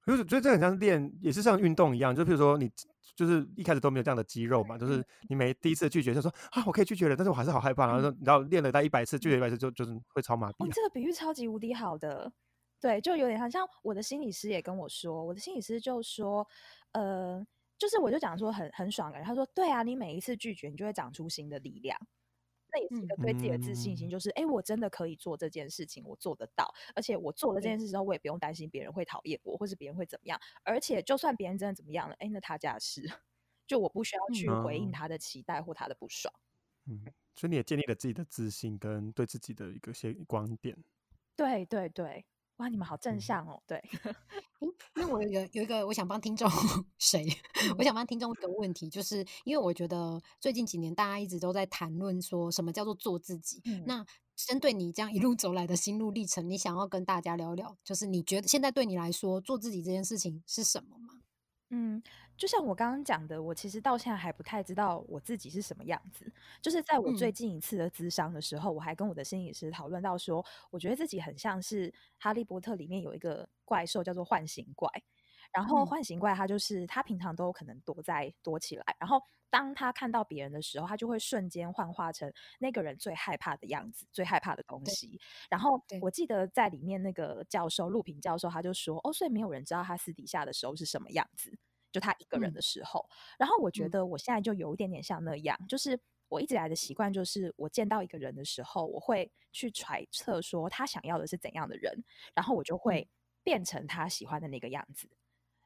[0.00, 2.70] 可是我觉得这很像是练，也是像运动一样，就比如说你
[3.16, 10.70] 就是一开始都没有这样的肌肉嘛，就是你每第一次拒绝就说啊，我可以拒绝了，但是我还是好害怕，然后说你知道练了大概一百次，拒绝一百次就就是会超麻哦，痹啊。
[10.72, 12.32] 这个比喻超级无敌好的，
[12.80, 16.46] 对，就有点像像我的心理师也跟我说，我的心理师就说，
[16.92, 17.44] 呃，
[17.76, 21.98] 就是我就讲说很很爽的，他说，对啊，你每一次拒绝，你就会长出新的力量。
[22.72, 24.10] 那也是一个对自己的自信心，嗯。
[24.10, 33.02] 就是哎，诶我真的可以做这件事情，我做得到，而且我做了这件事之后，我也不用担心别人会讨厌我，或是别人会怎么样，而且就算别人真的怎么样了，哎，那他家的事，
[33.66, 34.92] 就我不需要去回应嗯。
[34.92, 36.32] 他的期待或他的不爽。
[36.86, 37.04] 嗯，
[37.34, 40.76] 所以你也建立了自己的自信跟对自己的一个些观点。
[41.38, 42.26] 对对对，
[42.58, 43.76] 哇，你们好正嗯向哦，对，
[44.60, 46.48] 诶那我有有一个，我想帮听众
[46.98, 47.24] 谁？
[47.76, 53.60] 我嗯想帮听众一个问题，就是因为我觉得最近几年大家一直都在谈论说什么叫做做自己。
[53.64, 54.04] 嗯那
[54.36, 61.08] 针对你这样一路走来的心路历程，你想要跟大家聊聊，就是你觉得现在对你来说做自己这件事情是什么吗？
[61.70, 62.02] 嗯，
[62.38, 66.32] 就像我刚刚讲的，我其实到现在还不太知道我自己是什么样子。
[66.62, 74.88] 就是在我最嗯近一次的咨商的时候，我还跟我的心理师讨论到说，我觉得自己很像是《哈利波特》里面有一个怪兽叫做幻形怪。
[75.50, 79.20] 然后嗯幻形怪它就是它平常都可能躲在躲起来，然后
[79.50, 85.18] 当他看到别人的时候，他就会瞬间幻化成那个人最害怕的样子，最害怕的东西。
[85.48, 91.57] 然后我记得在里面那个教授陆平教授他就说，哦，所以没有人知道他私底下的时候是什么样子，
[91.92, 93.08] 就他一个人嗯的时候。
[93.38, 95.98] 然后我觉嗯得我现在就有一点点像那样，就是
[96.28, 103.08] 我一直来的习惯就是，我见到一个人的时候，我会去揣测说他想要的是怎样的人，然后我就会
[103.42, 105.08] 变成他喜欢的那个样子。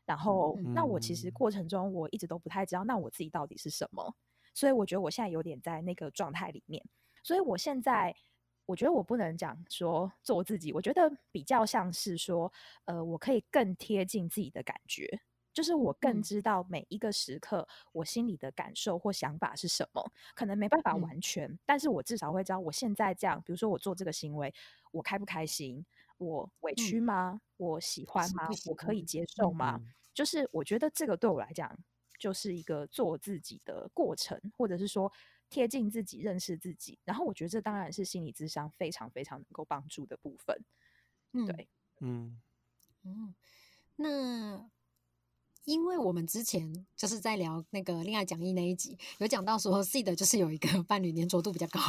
[0.04, 4.14] 然后，那我其实嗯过程中我一直都不太知道，那我自己到底是什么。
[4.54, 6.84] 所以我觉得我现在有点在那个状态里面。
[7.24, 8.14] 所以我现在，
[8.66, 12.52] 我觉得我不能讲说做自己，我觉得比较像是说，
[12.84, 15.08] 呃，我可以更贴近自己的感觉，
[15.52, 20.12] 就是我更嗯知道每一个时刻我心里的感受或想法是什么。
[20.34, 24.52] 可能没办法嗯完全，但是我至少会知道我现在这样，比如说我做这个行为，
[24.92, 25.84] 我开不开心，
[26.18, 27.40] 我委屈吗？
[27.56, 28.54] 我喜欢吗喜？
[28.54, 29.80] 喜我可以接受吗？
[29.80, 31.76] 嗯就是我觉得这个对我来讲，
[32.18, 35.10] 就是一个做自己的过程，或者是说
[35.48, 36.98] 贴近自己、认识自己。
[37.04, 40.56] 然后我觉得这当然是心理智商非常非常能够帮助的部分。
[41.32, 41.68] 嗯，对
[42.00, 42.42] 嗯
[43.04, 43.34] 嗯，
[43.96, 44.70] 那
[45.64, 51.80] 因为我们之前就是在聊那个恋爱讲义那一集，有讲到说 C 的就是有一个 伴侣粘着度比较高，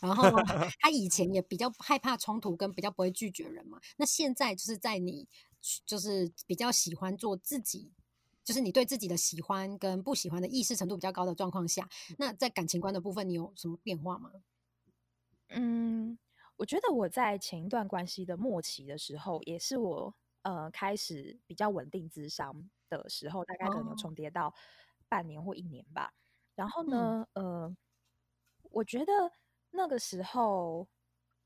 [0.00, 0.24] 然后
[0.80, 3.80] 他以前也比较害怕冲突，跟比较不会拒绝人嘛。
[3.96, 5.26] 那现在就是在你
[5.84, 7.92] 就是比较喜欢做自己。
[8.44, 14.30] 就是你对自己的喜欢跟不喜欢的意识程度比较高的状况下，那在感情观的部分，你有什么变化吗？
[15.48, 16.16] 嗯，
[16.56, 24.52] 我觉得我在前一段关系的末期的时候，也是我呃开始比较稳定智商的时候，大概可能有哦重叠到
[25.08, 26.12] 半年或一年吧。
[26.54, 27.74] 然后嗯呢，呃，
[28.70, 29.12] 我觉得
[29.70, 30.88] 那个时候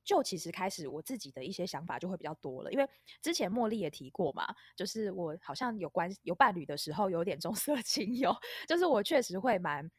[0.04, 2.88] 就其实开始我自己的一些想法就会比较多了，因为
[3.22, 8.34] 之前茉莉也提过嘛，就是我好像有关有伴侣的时候有点重色轻友，
[8.68, 9.90] 就是我确实会蛮。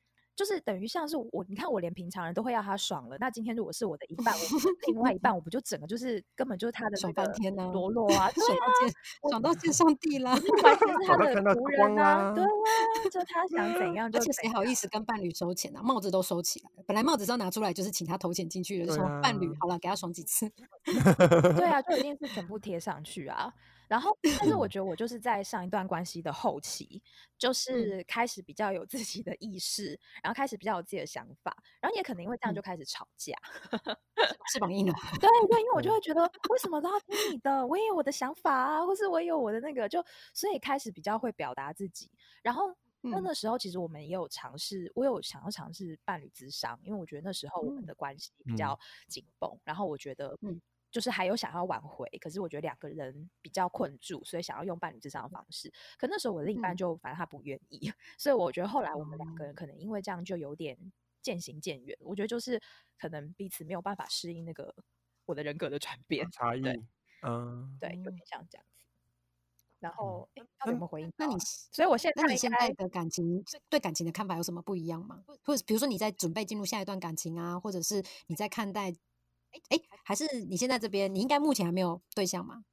[0.42, 4.40] 就是等于像是我，你看我连平常人都会要他爽了，那今天如果是我的一半，我
[4.92, 8.92] 另外一半，我不就整个就是根本就是他的那爽翻天啊裸露啊，对 爽到见
[9.30, 10.32] 爽到见上帝啦！
[10.32, 12.48] 完全是他的仆人啊，啊对啊，
[13.12, 14.32] 就他想怎 样就而且。
[14.32, 15.82] 谁好意思跟伴侣收钱啊？
[15.84, 20.52] 帽子都收起来了，本来帽子是要拿出来，就是请他投钱进去的，就对说伴侣啊好了，给他爽几次。
[20.84, 23.54] 对啊，就一定是全部贴上去啊。
[23.92, 27.04] 然后，但是我觉得我就是在上一段关系的后期，
[27.38, 33.36] 就是开始比较有自己的意识，然后开始比较有自己的想法，然后也可能因为这样就开始吵架。
[34.50, 37.68] 翅膀硬了，对对，因为我就对会觉得为什么都要听你的？
[37.68, 40.02] 我也有我的想法啊，或是我也有我的那个，就
[40.34, 42.10] 所以开始比较会表达自己。
[42.42, 55.72] 然后那嗯那时候其实我们也有尝试，我有想要尝试伴侣智商，因为我觉得那时候我们嗯的关系比嗯较紧绷，然后我觉得嗯就是还有想要挽回，可是我觉得两个人比较困住，所以想要用伴侣智商的方式。
[55.98, 60.78] 可那时候我的另一半嗯就反正他不愿意， 所以我觉得后来我们两个哦人可能因为这样就有点
[61.22, 61.98] 渐行渐远。
[62.02, 62.62] 我觉得就是
[63.00, 64.76] 可能彼此没有办法适应那个
[65.26, 66.74] 我的人格的转变，差异对，
[67.24, 68.86] 嗯，对，有哦点像这样子。
[69.80, 71.36] 然后，诶到底有那没有回应那你？
[71.40, 75.24] 所以我现在那你现在的感情对感情的看法有什么不一样吗？
[75.44, 78.96] 或者比如说你在准备进入下一段感情啊，或者是你在看待，
[79.52, 82.64] 哎哎，还是你现在这边你应该目前还没有对象嘛？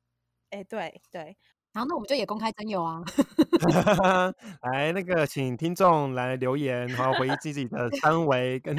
[0.51, 1.37] 哎，对对，
[1.73, 3.03] 然后那我们就也公开征友啊。
[4.63, 8.77] 来，那个请听众来留言，然后回忆自己的三围跟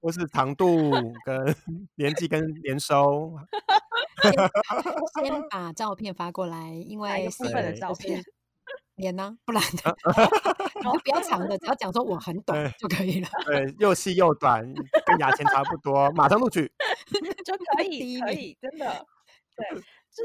[0.00, 0.90] 或是长度
[1.24, 1.54] 跟
[1.96, 3.36] 年纪跟年收。
[4.22, 4.32] 先
[5.24, 8.22] 先把照片发过来，因为哪一个部 C 分的照片？
[8.98, 9.96] 脸呢、不然的
[10.76, 13.28] 你就不要长的，只要讲说我很短就可以了。
[13.46, 14.62] 对，又细又短，
[15.06, 16.70] 跟牙签差不多，马上录取。
[17.44, 19.06] 就可以可以，真的。
[19.56, 19.82] 对，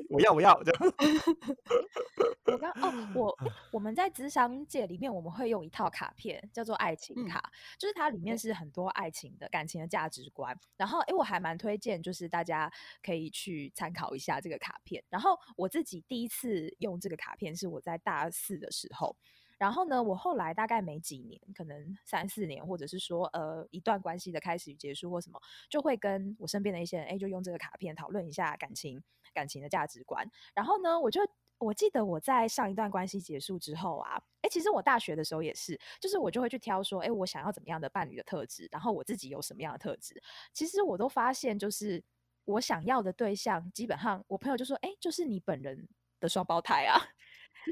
[0.10, 0.82] 我要我要这样。
[2.46, 3.38] 我刚哦， 我
[3.72, 10.58] 我们在职商界里面，我们会用一套卡片叫做爱情嗯卡，就是它里面是很多爱情的感情的价值观。
[10.76, 15.04] 然后，诶，我还蛮推荐，就是大家可以去参考一下这个卡片。
[15.10, 19.16] 然后我自己第一次用这个卡片是我在大四的时候。
[19.60, 29.02] 然后呢，我后来大概没几年，可能三四年，或者是说呃一段关系的开始与结束或什么，就会跟我身边的一些人，哎，就用这个卡片讨论一下感情
[29.34, 30.30] 感情的价值观。
[30.54, 31.20] 然后呢，我就
[31.58, 40.22] 我记得我在上一段关系结束之后啊，哎，其实我大学的时候也是，就是我就会去挑说，哎，我想要怎么样的伴侣的特质，然后我自己有什么样的特质。
[40.54, 42.04] 其实我都发现，就是
[42.46, 45.88] 我想要的对象，基本上我朋友就说，哎，就是你本人
[46.20, 47.00] 的双胞胎啊。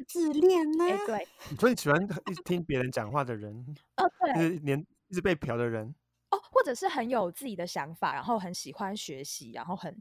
[0.08, 0.86] 自恋呢？
[0.86, 1.28] 哎，对，
[1.60, 3.54] 所以喜欢一直听别人讲话的人，
[3.97, 5.93] 哦，就对，是连一直被嫖的人。
[6.30, 10.00] 哦，或者是很有自己的想法，然后很喜欢学习，然后很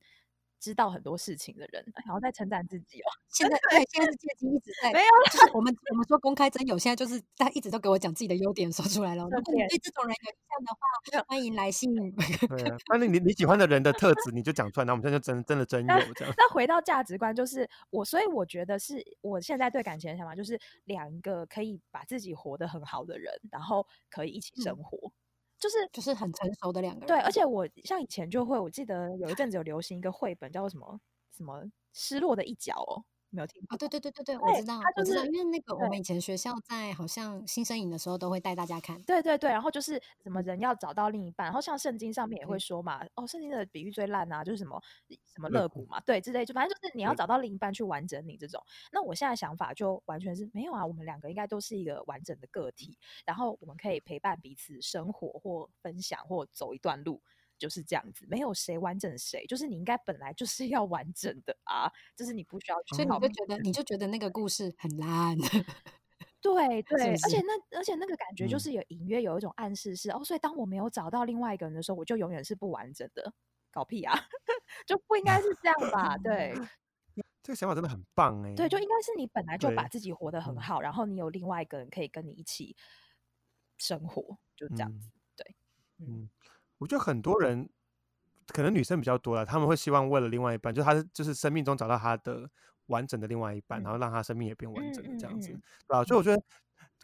[0.60, 3.08] 知道很多事情的人，然后在称赞自己哦。
[3.32, 9.24] 现在对，现在是借机一直在没有就是我们我们说公开真友，现在就是他一直都给我讲自己的优点说出来了。
[9.24, 11.90] 如果你对对这种人有印象的话，欢迎来信。
[12.46, 16.34] 对啊，反正你你喜欢的人的特质，你就讲出来，那我们现在就真真的真有这样。
[16.36, 25.12] 那回到价值观，就是我，所以我觉得是我现在对感情的想法，就是两个可以把自己活得很好的人，然后可以一起生嗯活，
[25.60, 27.06] 就是就是很成熟的两个人。
[27.06, 27.20] 对。
[27.20, 30.98] 而且我像以前就会，我记得有一阵子有流行一个绘本，叫做什么
[31.36, 39.00] 什么失落的一角哦，没有听过啊，对对对对对，我知道我知道，是因为那个我们以前学校在好像新生营的时候都会带大家看。
[39.02, 48.62] 对对对，然后就是什么人要找到另一半，然后像圣经上面也会嗯说嘛，哦，圣经的比喻最烂啊，就是什么什么乐谷嘛，对，之类，就反正就是你要找到另一半去完整你这种。
[48.92, 57.20] 那我现在想法就完全是没有啊，我们两个应该都是一个完整的个体，然后我们可以陪伴彼此生活或分享或走一段路。
[57.60, 65.36] 就是这样子，没有谁完整谁，就是你应该本来就是要完整的啊，就是你不需要去所以你就觉得，你就觉得那个故事很烂，
[66.42, 73.32] 对对，而且那而且那个感觉就嗯是有隐约有一种暗示是哦，所以当我没有找到另外一个人的时候，我就永远是不完整的，
[73.70, 74.14] 搞屁啊，
[74.86, 76.16] 就不应该是这样吧？
[76.18, 76.54] 对
[77.42, 78.54] 这个想法真的很棒哎。
[78.54, 82.76] 对，就应该是你本来就把自己活得很嗯好，然后你有另外一个人可以跟你一起
[83.78, 85.10] 生活，就这样嗯子。
[85.36, 85.54] 对，
[85.98, 86.30] 嗯，
[86.80, 87.68] 我觉得很多人
[88.48, 92.50] 可能女生比较多了，他们会希望为了另外一半，就他就是生命中找到他的
[92.86, 96.04] 完整的另外一半，然后让他生命也变完整的这样子，嗯嗯嗯对吧？
[96.04, 96.42] 所以我觉得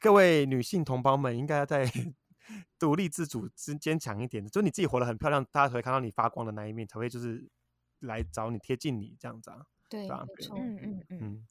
[0.01, 1.85] 各位女性同胞们应该要在
[2.79, 7.49] 独立自主、之坚强一点，就你自己活得很漂亮，大家才会看到你发光的那一面，才会就是
[8.01, 9.67] 来找你、贴近你这样子啊。
[9.89, 10.25] 对，啊
[10.57, 11.47] 嗯嗯，嗯，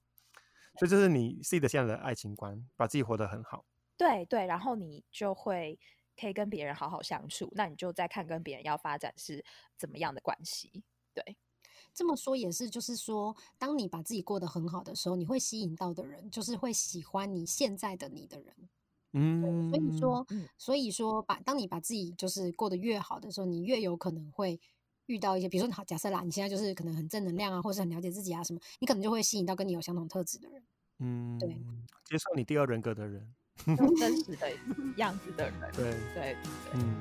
[0.78, 3.66] 所以这是你自己的现在的爱情观，把自己活得很好。
[3.98, 5.80] 对对，然后你就会
[6.20, 9.44] 可以跟别人好好相处，那你就再看跟别人要发展是
[9.78, 10.84] 怎么样的关系。
[11.14, 11.38] 对，
[11.94, 18.56] 这么说也是，就是说，当你把自己过得很好的时候，你会吸引到的人，就是会喜欢你现在的你的人。
[19.18, 24.60] 嗯，所以说，嗯所以说把当你把自己就是过得越好的时候，你越有可能会
[25.06, 30.62] 遇到一些，比如说好假设啦，你现在就是可能很正能量啊，或是很了解自己啊什么，你可能就会吸引到跟你有相同特质的人。
[31.00, 31.50] 嗯，对
[32.04, 33.45] 接受你第二人格的人，有
[33.98, 34.52] 真实的
[34.98, 35.72] 样子的人。
[35.74, 36.38] 对，对，
[36.74, 36.96] 嗯。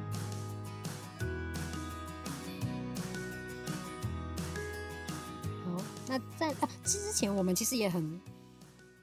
[5.64, 8.21] 好，那在啊，之前我们其实也很，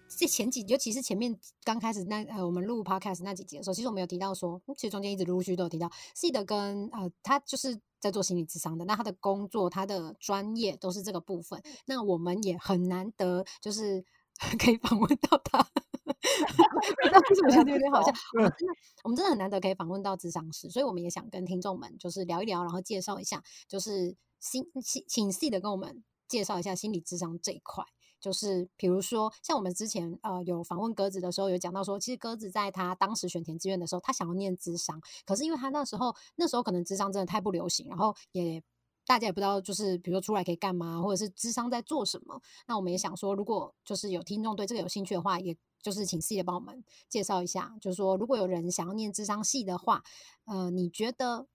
[0.07, 14.03] 这前几，尤其是前面刚开始那呃，我们录 podcast 那几集的时候，其实我们有提到说，嗯其实中间一直陆陆续续都有提到 C 的跟呃，他就是在做心理智商的，那他的工作、他的专业都是这个部分，那我们也很难得就是
[14.57, 15.67] 可以访问到他。
[16.13, 27.83] 不知道为什么觉得有点好笑， 我们真的我们真的很难得可以访问到智商师，所以我们也想跟听众们就是聊一聊，然后介绍一下，就是心请请 C 的跟我们介绍一下心理智商这一块。
[28.19, 38.61] 就是比如说，像我们之前呃有访问鸽子的时候，有讲到说，其实鸽子在他当时选填志愿的时候，他想要念智商，可是因为他那时候那时候可能智商真的太不流行，然后也
[39.05, 42.41] 大家也不知道，就是比如说出来可以干嘛，或者是智商在做什么。
[42.67, 50.03] 那我们也想说，如果就是有听众对这个有兴趣的话，也就是请 C 的帮我们介绍一下，就是说如果有人想要念智商系的话，
[50.45, 51.47] 呃，你觉得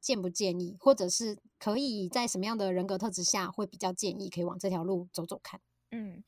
[0.00, 5.60] 建不建议，或者是可以在什么样的人格特质下会比较建议可以往这条路走走看？
[5.90, 6.22] 嗯，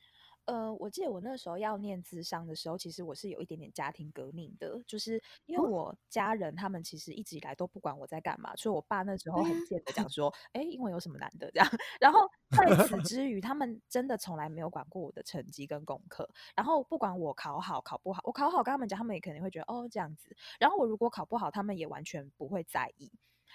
[0.46, 11.68] 呃，我记得我那时候要念智商的时候，其实我是有一点点家庭革命的，就是因为哦我家人他们其实一直以来都不管我在干嘛，所以我爸那时候很 贱的讲说，哎，英文有什么难的这样。
[12.00, 20.34] 然后在此 之余，他们真的从来没有管过我的成绩跟功课，然后不管我考好考不好，我考好跟他们讲，他们也肯定会觉得哦这样子。
[20.58, 23.10] 然后我如果考不好，他们也完全不会在意。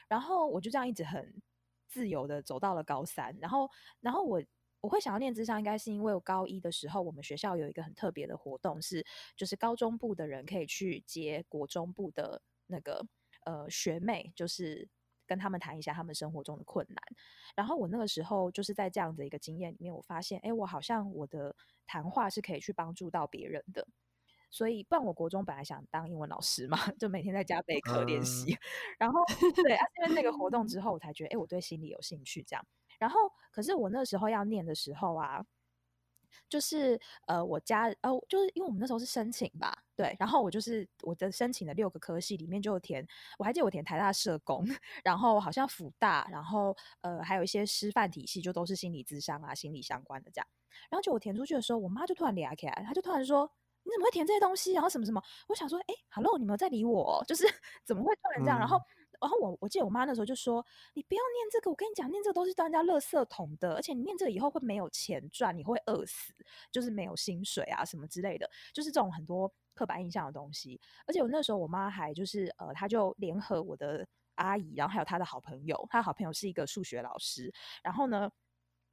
[0.07, 1.41] 然后我就这样一直很
[1.89, 3.69] 自由的走到了高三，然后
[3.99, 4.41] 然后我
[4.81, 13.05] 我会想要念智商，应该是因为我高一的时候，我们学校有一个很特别的活动，是就是高中部的人可以去接国中部的那个
[13.45, 14.87] 呃学妹，就是
[15.25, 16.97] 跟他们谈一下他们生活中的困难。
[17.55, 23.87] 然后我那个时候就是在这样的一个经验里面，我发现，哎，我好像我的谈话是可以去帮助到别人的。
[24.49, 28.57] 所以，不然我国中本来想当英文老师嘛， 就每天在家备课练习。
[28.97, 29.21] 然后，
[29.61, 32.65] 对啊，因为那个活动之后，我才觉得，哎，我对心理有兴趣这样。
[32.97, 33.19] 然后，
[33.51, 35.43] 可是我那时候要念的时候啊，
[36.49, 40.15] 就是呃，我家哦，就是因为我们那时候是申请吧，对。
[40.19, 43.05] 然后我就是我的申请的六个科系里面就填，
[43.37, 44.65] 我还记得我填台大社工，
[45.03, 50.47] 然后好像辅大，然后呃，还有一些师范体系，就都是心理咨商啊、心理相关的这样。
[50.89, 53.51] 然后就我填出去的时候，我妈就突然俩起来，她就突然说。
[53.87, 54.73] 你怎么会填这些东西？
[54.73, 55.23] 然后什么什么？
[55.47, 57.23] 我想说，哎，Hello，你没有在理我？
[57.25, 57.45] 就是
[57.85, 58.59] 怎么会突然这样？
[58.59, 58.77] 然后，
[59.19, 66.33] 然后我我记得我妈那时候就说：“你不要念这个，我跟你讲，念这个都是当人家垃圾桶的，而且你念这个以后会没有钱赚，你会饿死，
[66.71, 70.79] 就是没有薪水啊什么之类的，就是这种很多刻板印象的东西。
[71.05, 77.53] 而且我那时候我妈还就是呃，她就联合我的阿姨，然后还有她的好朋友，她的好朋友是一个数学老师，
[77.83, 78.29] 然后呢。”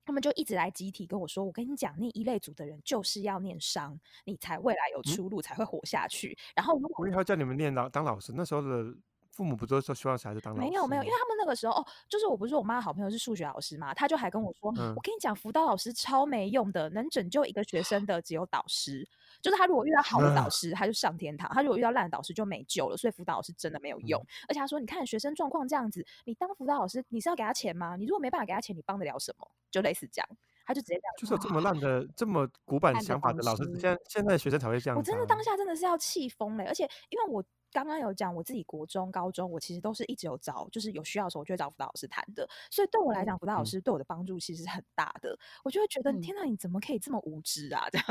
[0.07, 8.95] 他们就一直来集体跟我说：“我跟你讲，念一类组的人就是要念商，你才未来有出路，才会活下去。”然后如果，我以后叫你们念老当老师，那时候的。
[9.35, 10.69] 父母不都说希望小孩子当老师？
[10.69, 19.07] 没有没有，因为他们那个时候哦，就是我不是说我妈的好朋友是数学老师嘛，他就还跟我说，我跟你讲，辅导老师超没用的，能拯救一个学生的只有导师，
[19.43, 22.97] 就是他如果遇到好的导师，他就上天堂；他如果遇到烂的导师就没救了。
[22.97, 24.25] 所以辅导老师真的没有用。
[24.49, 27.97] 而且他说，你看学生状况这样子，你当辅导老师，你是要给他钱吗？
[27.97, 29.51] 你如果没办法给他钱，你帮得了什么？
[29.71, 30.29] 就类似这样，
[30.65, 31.15] 他就直接这样。
[31.19, 34.97] 就是有这么烂的、这么古板想法的老师，现在现在学生才会这样。
[34.97, 37.45] 我真的当下真的是要气疯了，而且因为我。
[37.75, 42.49] 刚刚有讲我自己国中、高中，我其实都是一直有找，就是有需要的时候，我就会找辅导老师谈的。
[42.71, 45.37] 所以对我来讲，辅导老师对我的帮助其实是很大的。
[45.65, 47.89] 我就会觉得，天哪，你怎么可以这么无知啊？
[47.91, 48.07] 这样，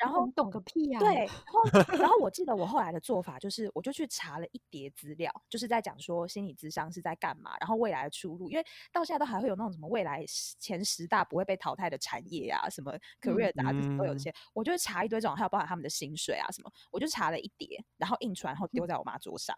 [0.00, 0.98] 然后懂个屁呀！
[0.98, 8.50] 对，然后然后我记得我后来的做法就是，我就去查了一叠资料，就是在讲说心理智商是在干嘛，然后未来的出路。
[8.50, 10.24] 因为到现在都还会有那种什么未来
[10.58, 19.56] 前十大不会被淘汰的产业啊，什么 career 杂志都有这些，我就查一堆这种，还有包含他们的薪水啊什么，我就查了一叠，然后印出来，然后丢在我妈桌上。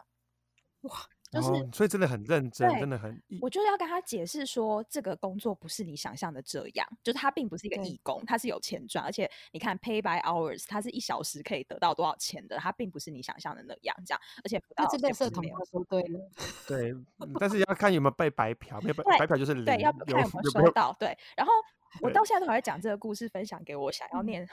[0.81, 0.95] 哇，
[1.31, 3.19] 就是，所以真的很认真，真的很。
[3.41, 14.59] 我就要跟他解释说，这个工作不是你想象的这样，就是他并不是一个义工，他是有钱赚，而且你看 pay by hours，他是一小时可以得到多少钱的，他并不是你想象的那样，这样，而且
[15.01, 16.29] 被社同他说对了，
[16.67, 16.93] 对，
[17.39, 21.17] 但是要看有没有被白嫖，被白嫖就是对，要看有没有收到，对。
[21.35, 21.51] 然后
[22.01, 24.47] 我到现在都还在讲这个故事，分享给我想要念。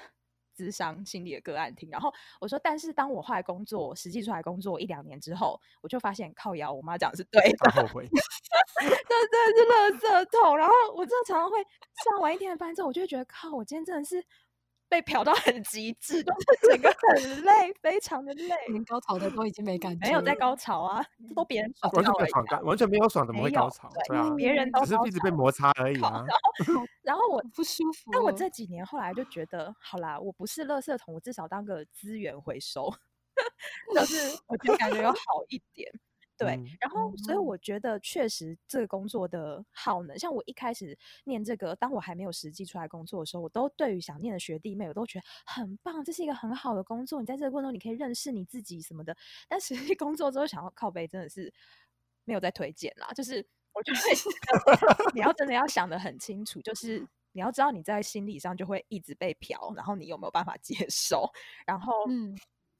[0.55, 8.09] 智商心理的个案听，然后我说，但是当我后来工作，实际出来工作一两年之后，我就发现靠摇，我妈讲的是对的，后悔，
[8.81, 10.57] 这真的是垃圾桶。
[10.57, 11.59] 然后我真的常常会
[12.05, 14.25] 上完一天的班之后，我就会觉得靠，我今天真的是。
[14.95, 18.55] 被嫖到很极致， 就是整个很累，非常的累。
[18.69, 23.91] 连高潮的都已经没感觉，没有在高潮啊，这都别人爽，完全没爽，完全没有爽，怎么会高潮？
[24.07, 26.25] 对啊，别人都只是一直被摩擦而已啊。
[27.03, 32.89] 然后我不舒服，但我这几年后来就觉得，好啦，我不是垃圾桶，我至少当个资源回收，
[33.93, 35.91] 就是我就感觉有好一点。
[36.37, 47.21] 对，然后所以我觉得确实这个工作的耗能，像我一开始念这个，当我还没有实际出来工作的时候，我都对于想念的学弟妹，我都觉得很棒，这是一个很好的工作。
[47.21, 49.17] 你在这个过程中，你可以认识你自己什么的。
[49.49, 51.55] 但实际工作之后，想要靠背真的是
[52.25, 53.13] 没有在推荐啦。
[53.15, 53.99] 就是 我觉得
[55.15, 61.31] 你要真的要想的很清楚，就是你要知道你在心理上就会一直被嫖，然后你有没有办法接受？
[61.65, 62.37] 然后嗯，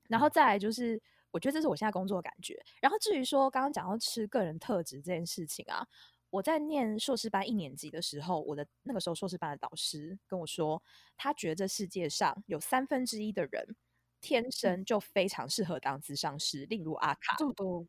[0.09, 1.01] 然后再来就是。
[1.35, 2.57] 我觉得这是我现在工作的感觉。
[2.81, 5.85] 然后至于说刚刚讲到吃个人特质这件事情啊，
[6.31, 10.81] 我在念硕士班一年级的时候，我的那个时候硕士班的导师跟我说，
[11.17, 13.75] 他觉得这世界上有三分之一的人。
[14.21, 17.37] 天生就非常适合当咨商师，例如阿卡。
[17.37, 17.87] 这么多，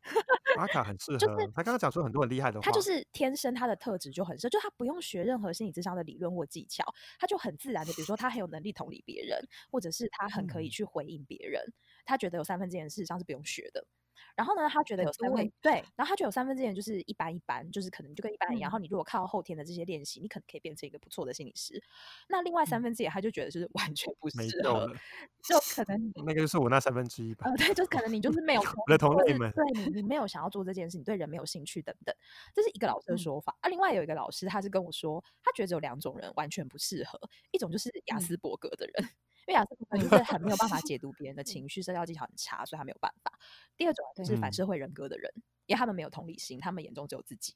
[0.58, 1.16] 阿卡很适合。
[1.16, 2.62] 就是他刚刚讲出很多很厉害的话。
[2.62, 6.84] 他就是天生他的特质就很适合，就他不用学任何心理智商的理论或技巧，
[7.18, 11.64] 他就很自然的，比如说他很有能力同理别人，或者是他很可以去回应别人。
[12.06, 13.86] 他觉得有三分之一事实上是不用学的。
[14.34, 18.68] 然后呢，他觉得有三分对，然后他觉得有三分之一就是一般一般，就是可能就跟一般人一样。
[18.68, 21.82] 然后你如果靠后天的这些练习，你可能可以变成一个不错的心理师。
[22.28, 24.94] 那另外三分之一，他就觉得是完全不适合，
[25.42, 27.50] 就可能那个就是我那三分之一吧。
[27.56, 32.14] 对，就可能你就是没有的同类们，对你你没有想要做这件事，你对人没有兴趣等等，
[32.54, 33.56] 这是一个老师的说法。
[33.60, 37.18] 啊，另外有一个老师，他是跟我说，他觉得只有两种人完全不适合，
[37.52, 39.08] 一种就是雅斯伯格的人。
[39.46, 43.32] 因为亚瑟可能就是很没有办法解读别人的 情绪，社交技巧很差，所以他没有办法。
[43.76, 45.30] 第二种就是反社会人格的人，
[45.66, 47.54] 因为他们没有同理心，他们眼中只有自己。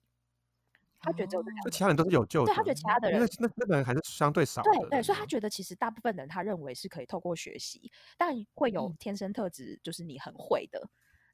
[1.02, 2.52] 他觉得只有这其他人都是有救的。
[2.52, 4.70] 对他觉得其他的人那那那个人还是相对少的。
[4.70, 10.90] 对对，所以他得觉得其实大部分人他认为是可以透过学习，但会有嗯天生特质，就是你很会的。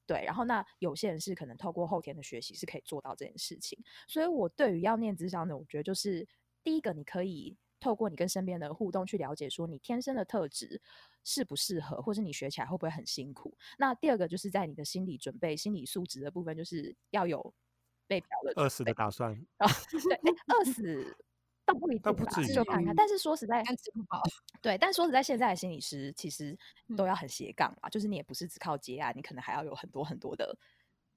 [0.07, 3.77] 对，然后那有些人是可能透过后天的学习是可以做到这件事情。
[4.07, 6.29] 所以我对于要念智商的，我觉得就是
[6.63, 10.81] 第一个，你可以透过你跟身边的互动去了解，说你天生的特质
[11.25, 13.57] 适不适合，或是你学起来会不会很辛苦。
[13.79, 17.55] 那第二个就是在你的心理准备、心理素质的部分，就是要有
[18.07, 19.33] 被表的准饿死的打算。
[19.59, 21.17] 啊，对，哎，饿死
[21.67, 22.95] 倒不一定啦，倒不至就看看。
[22.95, 24.23] 但是说实在，但吃不饱。
[24.63, 26.57] 对，但说实在，现在的心理师其实
[26.97, 30.57] 都嗯要很斜杠嘛，就是你也不是只靠接案，你可能还要有很多很多的、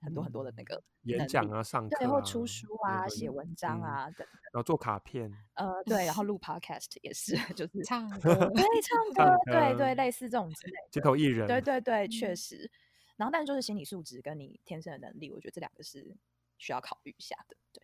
[0.02, 4.28] 很多很多的那个演讲啊，上课对，或啊出书啊、个写文章嗯啊等等。
[4.52, 10.89] 然后做卡片，呃，对，然后录 podcast 也是， 就是唱歌对唱唱歌， 对对，歌类似这种之类的。
[10.91, 11.47] 街头艺人。
[11.47, 12.72] 对对对，确嗯实。
[13.18, 16.16] 然后，但就是心理素质跟你天生的能力，我觉得这两个是
[16.58, 17.58] 需要考虑一下的。
[17.74, 17.84] 对，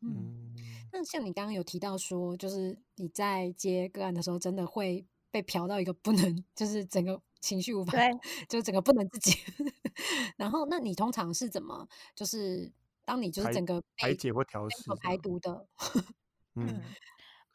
[0.00, 0.54] 嗯，嗯，
[0.90, 8.10] 那像你刚刚有提到说，就是你在接个案的时候，真的会被嫖到一个不能， 就是整个情绪无法，对，
[8.48, 9.38] 就整个不能自己。
[10.36, 12.72] 然后，那你通常是怎么，就是
[13.04, 15.38] 当你就是整个排解或调试这样毒。
[15.38, 15.66] 的，
[16.56, 16.66] 嗯。
[16.66, 16.82] 嗯，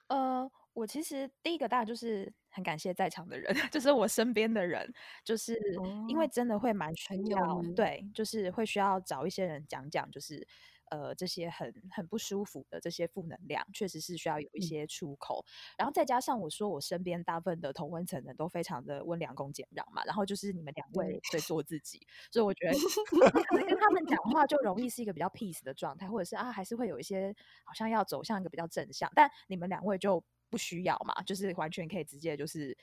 [0.07, 4.91] 呃，我其实第一个当然就是很感谢在场的人， 就是我身边的人，
[5.23, 5.59] 就是
[6.07, 10.47] 因为哦真的会蛮需要对，就是会需要找一些人讲讲，就是
[10.89, 15.45] 呃这些很很不舒服的这些负能量，确实是需要有一嗯些出口。
[15.77, 22.73] 然后再加上我说我身边大部分的同温层人都非常的温良恭俭让嘛，然后就是你们两位对对做自己，所以我觉得
[23.47, 32.75] 可能跟他们讲话就容易是一个比较 peace 的状态，或者是啊还是会有一些好像要走向一个比较正向，但你们两位就不需要嘛，就是完全可以直接就是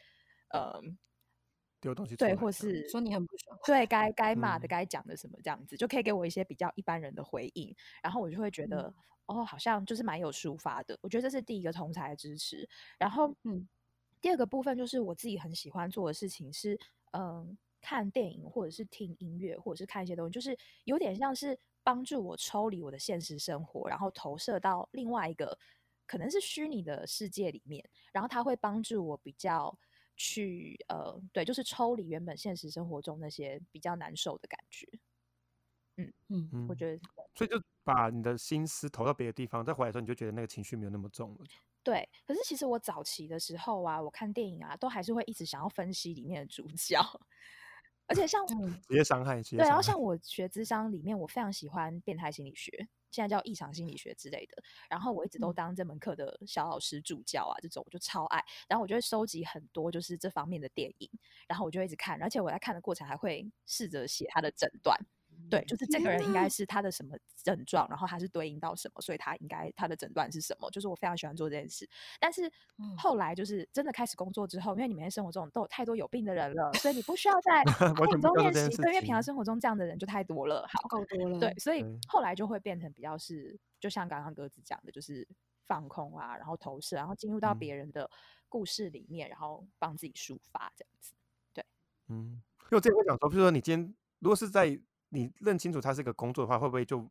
[0.51, 0.81] 呃
[1.87, 4.69] 丢东西出对，或是说你很不爽，对该该骂的、嗯。
[4.69, 7.73] 该讲的什么这样子，就可以给我一些比较一般人的回应，
[8.03, 8.93] 然后我就会觉得、
[9.27, 10.99] 哦，好像就是蛮有抒发的。
[11.01, 12.69] 我觉得这是第一个同才的支持，
[12.99, 13.69] 然后嗯，
[14.21, 16.77] 第二个部分就是我自己很喜欢做的事情是，
[17.13, 25.57] 嗯，看电影或者是听音乐，或者是看一些东西，就是有点像是帮助我抽离我的现实生活，然后投射到另外一个
[26.07, 29.77] 可能是虚拟的世界里面，然后它会帮助我比较
[30.17, 34.89] 去呃，对，就是抽离原本现实生活中那些比较难受的感觉。
[35.97, 37.01] 嗯，嗯我觉得
[37.35, 41.45] 所以就把你的心思投到别的地方，再回来的时候，你就觉得那个情绪没有那么重了。
[41.83, 47.01] 对，可是其实我早期的时候啊，我看电影啊，都还是会一直想要分析里面的主角，
[48.09, 49.81] 而且像嗯直接伤害，直接对，然后。
[49.81, 54.63] 像我学智商里面，我非常喜欢变态心理学，现在叫异常心理学之类的。
[54.91, 58.45] 然后我一直都嗯当这门课的小老师助教啊，这种我就超爱。
[58.69, 61.11] 然后我就会收集很多就是这方面的电影，
[61.49, 64.99] 然后我就一直看，而且我在看的过程还会试着写他的诊断。
[65.49, 70.71] 对，就是这个人应该是他的什么症状，然后他是对应到什么，所以他应该他的诊断是什么。
[70.71, 72.47] 就是我非常喜欢做这件事，但是
[72.79, 80.67] 嗯后来就是真的开始工作之后，因为你每天生活中都有太多有病的人了，所以你不需要在 完电影中练习，对，因为平常生活中这样的人就太多了。
[80.67, 85.27] 好，够多了，对，，所以对后来就会变成比较是，就像刚刚鸽子讲的，就是
[85.67, 88.11] 放空啊，然后投射，然后进入到嗯别人的
[88.49, 91.15] 故事里面，然后帮自己抒发这样子。
[91.53, 91.65] 对
[92.09, 94.79] 嗯，因为我之前会讲说，比如说你今天如果是在
[95.09, 97.09] 你认清楚它是一个工作的话，会不会就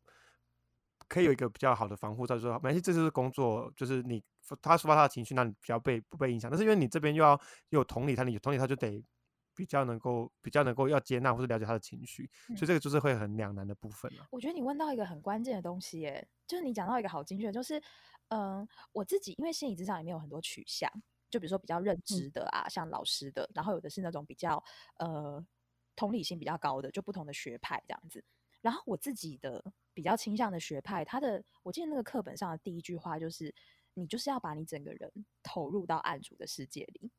[1.08, 4.24] 可以有一个比较好的防护罩，就是说，没事，这就是工作，就是你
[4.62, 6.50] 他抒发他的情绪，那你比较被不被影响。
[6.50, 7.40] 但是因为你这边又要
[7.70, 9.04] 又有同理他，你有同理他就得
[9.56, 14.28] 比较能够比较能够要接纳或者了解他的情绪，所以这个就是会很两难的部分了。
[14.32, 17.82] 我觉得你问到一个很关键的东西，耶，就是你讲到一个好精确，就是
[18.30, 20.92] 嗯、我自己因为心理职场里面有很多取向，
[21.30, 24.62] 就比如说比较认知的啊，像老师的，然后有的是那种比较
[24.98, 25.46] 呃
[25.96, 28.24] 同理心比较高的，就不同的学派这样子。
[28.62, 33.54] 然后我自己的比较倾向的学派，他的我记得那个课本上的第一句话就是，
[33.94, 35.12] 你就是要把你整个人
[35.44, 37.12] 投入到案主的世界里。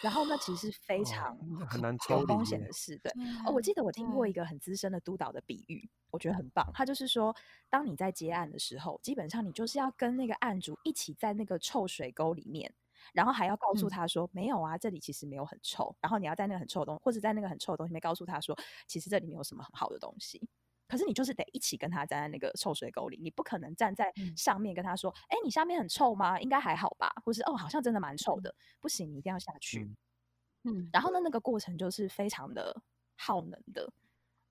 [0.00, 3.12] 然后那其实是 非哦常那很难抽有风险的事，对。
[3.46, 6.68] 哦，我记得我听过一个很资深的督导的比喻，我觉得很棒。
[6.74, 7.34] 他就是说，
[7.68, 12.74] 当你在接案的时候，基本上你就是要跟那个案主一起在那个臭水沟里面，
[13.12, 15.94] 然后还要告诉嗯他说，没有啊，这里其实没有很臭。
[16.00, 20.48] 然后你要在那个很臭的东或者在那个很臭的东西里面告诉他说，其实这里没有什么很好的东西。
[20.88, 26.38] 可是你就是得一起跟他站在那个臭水沟里，你不可能站在嗯上面跟他说，哎、你下面很臭吗？
[26.38, 27.10] 应该还好吧？
[27.24, 29.84] 或是哦，好像真的蛮臭的，不行，你一定要下去。
[29.84, 29.96] 嗯
[30.64, 32.80] 嗯，然后呢，那个过程就是非常的
[33.16, 33.90] 耗能的，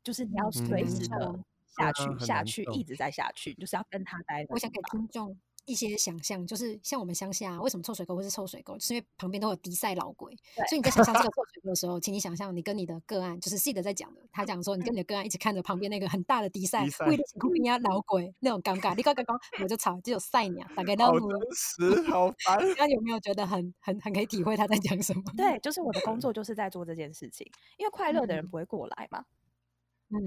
[0.03, 10.35] 就是你要嗯随嗯时的下去、下去，一直在下去，就是要跟他待我想给听众一些想象，就是像我们乡下、为什么臭水沟会是臭水沟，就是因为旁边都有迪赛老鬼，
[10.69, 21.29] 所以你在想象这个臭水沟的时候，请你想象你跟你的个案，就是 C 的在讲的，他讲说你跟你的个案一起看着旁边那个很大的迪赛，为了酷边呀老鬼那种尴尬，你刚刚刚我就吵，就有赛鸟，大概好都
[21.77, 22.59] 真，好烦。
[22.77, 25.21] 那有没有觉得很很很可以体会他在讲什么？
[25.37, 29.19] 对，就是我的工作就是在做这件事情，因为快乐的人嗯不会过来嘛。
[29.19, 29.25] 嗯，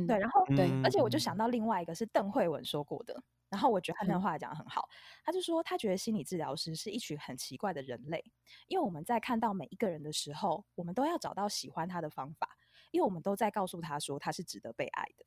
[0.06, 1.20] 对，然后对而且我就嗯。
[1.20, 4.20] 想到另外一个是邓慧文说过的，然后我觉得他那嗯。
[4.20, 4.88] 话讲的很好，
[5.24, 8.22] 他就说他觉得心理治疗师是一群很奇怪的人类，
[8.68, 12.48] 因为我们在看到每一个人的时候，我们都要找到喜欢他的方法，
[12.90, 15.24] 因为我们都在告诉他说他是值得被爱的。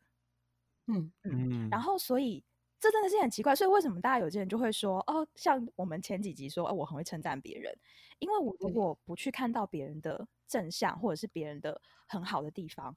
[0.88, 1.14] 嗯。
[1.24, 2.46] 嗯，然后所以
[2.80, 7.74] 这真的是很奇怪，所以为什么大家有些人就会说哦，像我们前几集说，哦，我很会称赞别人，
[8.20, 12.96] 因为我如果不去看到别人的正向或者是别人的很好的地方，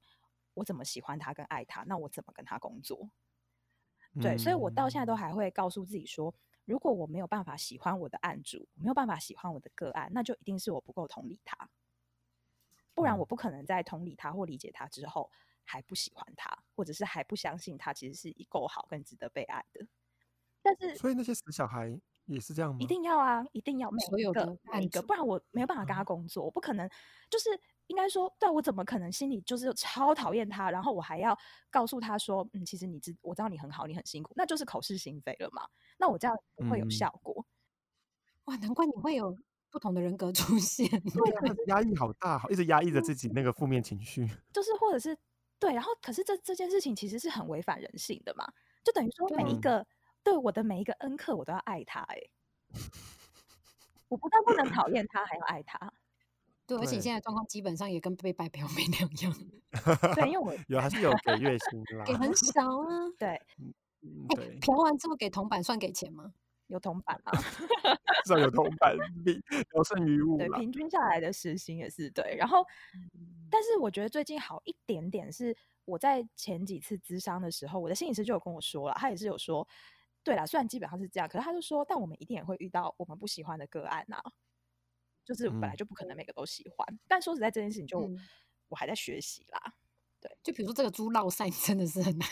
[0.54, 1.82] 我怎么喜欢他跟爱他？
[1.84, 3.10] 那我怎么跟他工作？
[4.20, 6.34] 对，所以我到现在都嗯还会告诉自己说，
[6.64, 11.70] 如果我没有办法喜欢我的案主，没有办法喜欢我的个案，那就一定是我不够同理他，
[12.92, 15.30] 不然嗯我不可能在同理他或理解他之后
[15.62, 19.86] 还不喜欢他，或者是还不相信他其实是够好跟值得被爱的。
[20.60, 21.96] 但是所以那些死小孩
[22.26, 22.78] 也是这样吗？
[22.80, 26.90] 一定要啊，一定要每一个所有的每一个，案主不然我没有办法跟他哦工作，我不可能
[27.30, 27.48] 就是
[27.90, 31.36] 应该说，对我怎么可能心里就是超讨厌他，然后我还要
[31.70, 35.66] 告诉他说，嗯，其实你知我知道你很好，你很辛苦，那就是口是心非了嘛。
[35.98, 37.44] 那我这样不会有嗯效果。
[38.44, 39.36] 哇，难怪你会有
[39.70, 40.88] 不同的人格出现。
[41.66, 44.24] 压抑好大，一直压抑着自己那个负面情绪。
[44.54, 45.18] 就是或者是
[45.58, 48.46] 对，然后可是这这件事情其实是很违反人性的嘛，
[48.84, 49.86] 就等于说每一对个
[50.22, 52.30] 对我的每一个恩客，我都要爱他、欸，哎，
[54.08, 55.92] 我不但不能讨厌他，还要爱他。
[56.76, 59.34] 对，而且对现在状况基本上也跟被白嫖没两样，
[60.14, 62.14] 对，因为我有 还是有给月薪啦给。
[62.14, 63.08] 很少啊。
[63.18, 63.28] 对
[64.02, 66.32] 嗯，哎、对，嫖完之后给铜板算给钱吗？
[66.68, 67.32] 有铜板啊，
[68.24, 69.42] 至少有铜板，比
[69.74, 72.36] 有剩余物对，平均下来的时薪也是对。
[72.36, 72.62] 然后，
[72.94, 79.66] 嗯但是我觉得最近好一点点是，我在前几次咨商的时候，我的心理师就有跟我说了，他也是有说，
[80.22, 84.22] 对啦，虽然基本上是这样，可是他就说，但我们一定也会遇到我们不喜欢的个案呐、
[85.34, 86.98] 就是本来嗯就不可能每个都喜欢。
[87.06, 88.16] 但说实在，这件事情就、嗯
[88.68, 89.74] 我还在学习啦。
[90.20, 92.28] 对就比如说这个猪落赛 真的是很难。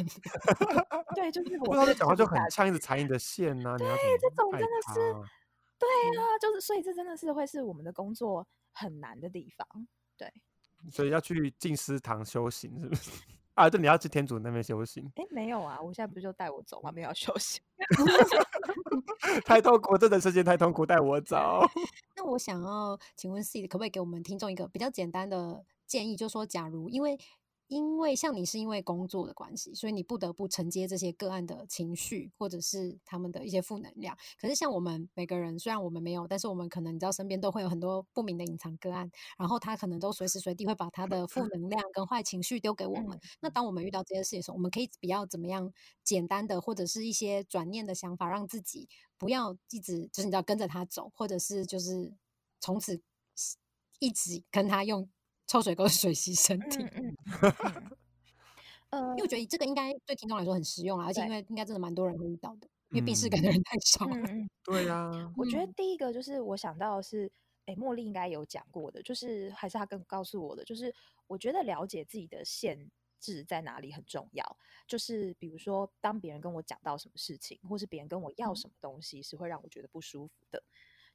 [1.16, 5.30] 对，就是我真的他讲话就很吃不下去呛，一直踩你的线呐、你要怎这种真的是他
[5.78, 5.88] 对
[6.18, 9.66] 啊，就是所以这真的是会是我们的工作很难的地方。
[10.16, 10.32] 对，
[10.92, 13.10] 所以要去进食堂修行，是不是？
[13.58, 16.92] 啊，对，你要去天主那边修行，哎，没有啊，我现在不是就带我走吗？
[16.92, 17.60] 没有要休息。
[19.44, 21.60] 太痛苦，这段时间太痛苦，带我走。
[22.14, 27.18] 那我想要请问 C 可不可以给我们听众一个比较简单的建议，就是说，假如因为
[27.68, 34.16] 因为像你是因为工作的关系，所以你不得不承接这些个案的情绪，或者是他们的一些负能量。
[34.40, 43.16] 可是像我们每个人，虽然我们没有，但是我们可能你知道身边都会有很多不明的隐藏个案，然后他可能都随时随地会把他的负能量跟坏情绪丢给我们。
[43.16, 48.88] 嗯那当我们遇到这些事情的时候，我们可以比较怎么样简单的，或者是一些转念的想法，让自己
[49.18, 52.14] 不要一直就是你知道跟着他走，或者是就是
[52.60, 53.00] 从此
[53.98, 55.08] 一直跟他用
[55.48, 56.84] 臭水沟水洗身体。
[56.84, 57.16] 嗯嗯
[58.90, 64.16] 嗯，呃因为我觉得这个应该对听众来说很实用啦，而且因对为应该真的蛮多人会遇到的，因为病逝感嗯的人太少了。
[64.16, 67.30] 嗯嗯，对呀、我觉得嗯第一个就是我想到的是，
[67.66, 70.94] 哎，茉莉应该有讲过的，就是还是她跟告诉我的，就是
[71.26, 72.90] 我觉得了解自己的限
[73.20, 74.56] 制在哪里很重要。
[74.86, 80.62] 就是比如说，当别人跟我讲到什么事情，或是别人跟我要嗯什么东西，是会让我觉得不舒服的。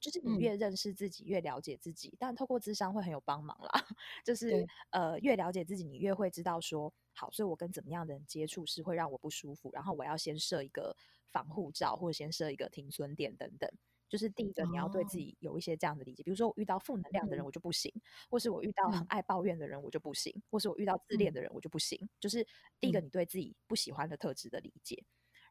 [0.03, 3.69] 就是你嗯越认识自己，越了解自己，但透过智商会很有帮忙啦。
[4.25, 10.93] 就是呃，越了解自己，你越会知道说，好，所以我跟怎么样的人接触是会让我不舒服，然后我要先设一个
[11.31, 13.69] 防护罩，或者先设一个停损点等等。
[14.09, 17.91] 就是第一个，你要对自哦己有一些这样的理解，比如说我遇到负能量的人嗯我就不行，
[18.29, 21.97] 或是我遇到很嗯爱抱怨的人我就不行，或是我遇到自恋嗯的人我就不行。
[22.19, 22.45] 就是
[22.79, 25.03] 第一个，嗯你对自己不喜欢的特质的理解。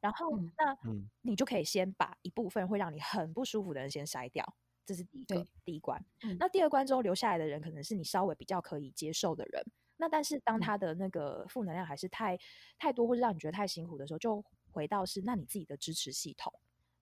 [0.02, 4.44] 然后，嗯那嗯你就可以先把一部分会让你很不舒服的人先筛掉，
[4.84, 6.04] 这是第一个第一关。
[6.22, 9.64] 嗯那第二关之后留下来的人，可能是你稍微比较可以接受的人。
[9.96, 12.36] 那但是当嗯他的那个负能量还是太
[12.76, 16.52] 太多，或者让你觉得太辛苦的时候，就回到是那你自己的支持系统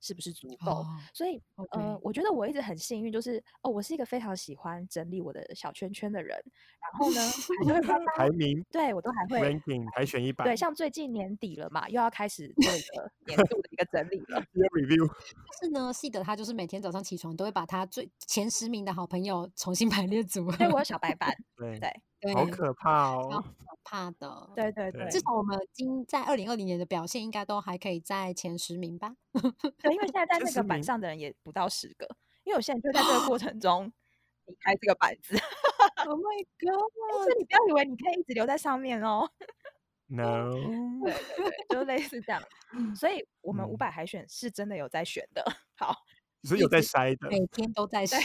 [0.01, 0.71] 是不是足够？
[0.73, 1.41] 哦所以
[1.73, 6.37] 呃我觉得我一直很幸运，就是哦，我是一个非常喜欢整理我的小圈圈的人。
[6.81, 7.21] 然后呢，
[8.17, 14.43] 排名对我都还会 ranking 排选一百，对，像最近年底了嘛，又要开始做一个年度的一个整理了。
[14.73, 20.57] review，但是呢，系得他就是每天早上起床都会把他最前十名的好朋友重新排列组合。
[20.57, 22.03] 对我有 小白板，对对对，
[22.35, 23.45] 好可怕超哦！
[23.67, 24.51] 可怕的。
[24.55, 29.15] 对对 对对，至少我们今在二零二零年的表现应该都还可以在前十名吧？
[29.79, 32.07] 对，因为现在在那个板上的人也不到十个，
[32.45, 33.91] 因为有些人就在这个过程 中
[34.47, 35.35] 离开这个板子
[36.07, 37.35] ，Oh my 所 god！
[37.35, 39.31] 以你不要以为你可以一直留在上面哦。
[40.13, 42.43] No，对对对，就类似这样。
[42.97, 45.45] 所以我们五嗯百海选是真的有在选的。
[45.77, 45.95] 好，
[46.45, 48.23] 是有在筛的，每天都在筛。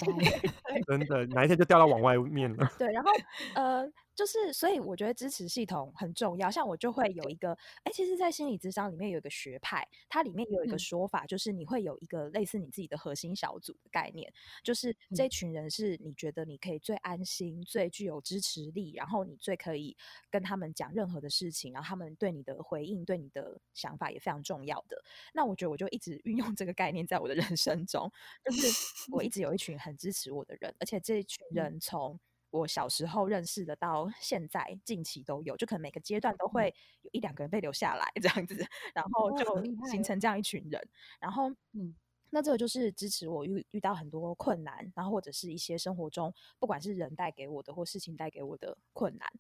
[0.88, 2.72] 真的，哪一天就掉到往外面了。
[2.78, 3.12] 对，然后
[3.56, 3.86] 呃，
[4.16, 6.50] 就是所以我觉得支持系统很重要。
[6.50, 7.52] 像我就会有一个，
[7.84, 14.32] 哎，其实，在心理智商里面有一个学派，它里面有一个嗯说法，就是你会有一个类似你自己的核心小组的概念，
[14.64, 19.96] 就是这嗯群人是你觉得你可以最安心、最具有支持力，然后你最可以
[20.32, 24.98] 跟他们讲任何的事情，然后他们对你的回应、对你的想法也非常重要的。
[25.34, 28.10] 那我觉得我就一直 运用这个概念在我的人生中，
[28.46, 28.68] 就是
[29.12, 32.18] 我一直有一群很支持我的人，而且这一群嗯人从
[32.60, 38.56] 我小时候认识的到现在近期都有，就可能每个阶段都会有一两个人被留下来这样子，
[38.94, 40.82] 然后哦就形成这样一群人，
[41.20, 41.96] 然后嗯。
[42.32, 49.32] 那这个就是支持我遇遇到很多困难，然后或者是一些生活中不管是人带给我的或事情带给我的困难，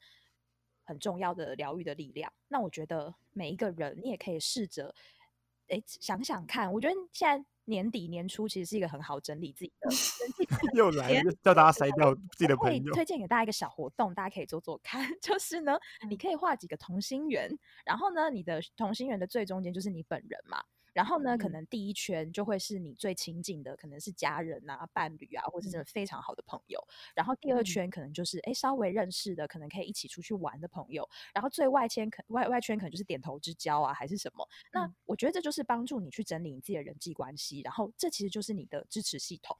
[0.86, 2.32] 很重要的疗愈的力量。
[2.48, 4.96] 那我觉得每一个人，你也可以试着，
[5.68, 6.72] 哎，想想看。
[6.72, 9.90] 我觉得现在年底年初其实是一个很好整理自己的
[10.74, 12.94] 又来了，叫大家筛掉自己的我可以朋友。
[12.94, 15.08] 推荐给大家一个小活动，大家可以做做看。
[15.22, 15.78] 就是呢，
[16.10, 17.50] 你嗯可以画几个同心圆，
[17.86, 20.64] 然后呢，你的同心圆的最中间就是你本人嘛。
[20.96, 26.80] 然后呢，可嗯能第一圈就会是你最亲近的，可能是家人啊、伴侣啊，或者真的非常好的朋友。
[27.14, 31.08] 然后第二嗯圈可能就是哎稍微认识的，可能可以一起出去玩的朋友。
[31.34, 34.48] 然后最外圈可外外圈可能就是点头之交啊，还是什么。
[34.72, 39.58] 那嗯我觉得这就是帮助你去整理你自己的人际关系，然后这其实就是你的支持系统。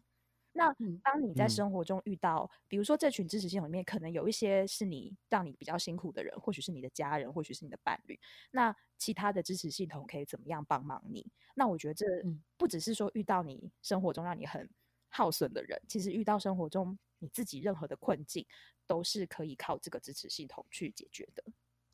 [0.58, 8.18] 那嗯当你在嗯生活中遇到，比如说这群支持系统里面，可能有一些是你让你比较辛苦的人，或许是你的家人，或许是你的伴侣，
[8.52, 11.30] 那其他的支持系统可以怎么样帮忙你？
[11.56, 14.70] 那我觉得这嗯不只是说遇到你生活中让你很
[15.10, 18.46] 耗损的人，其实遇到生活中你自己任何的困境，
[18.88, 21.44] 都是可以靠这个支持系统去解决的。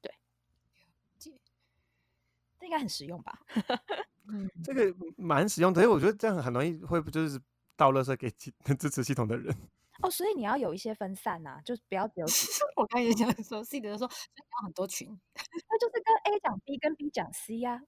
[0.01, 0.13] 对，
[2.59, 3.39] 这应该很实用吧？
[4.29, 7.41] 嗯，这个蛮实用的，因为我觉得这样很容易会不就是
[7.75, 9.55] 倒垃圾给其 支持系统的人。
[10.01, 12.25] 哦，所以你要有一些分散呐、就是不要只有
[12.75, 17.81] 我刚也想说，C 的说，所以你要很多群， 那就是跟 A 讲 B，跟 B 讲 C 呀、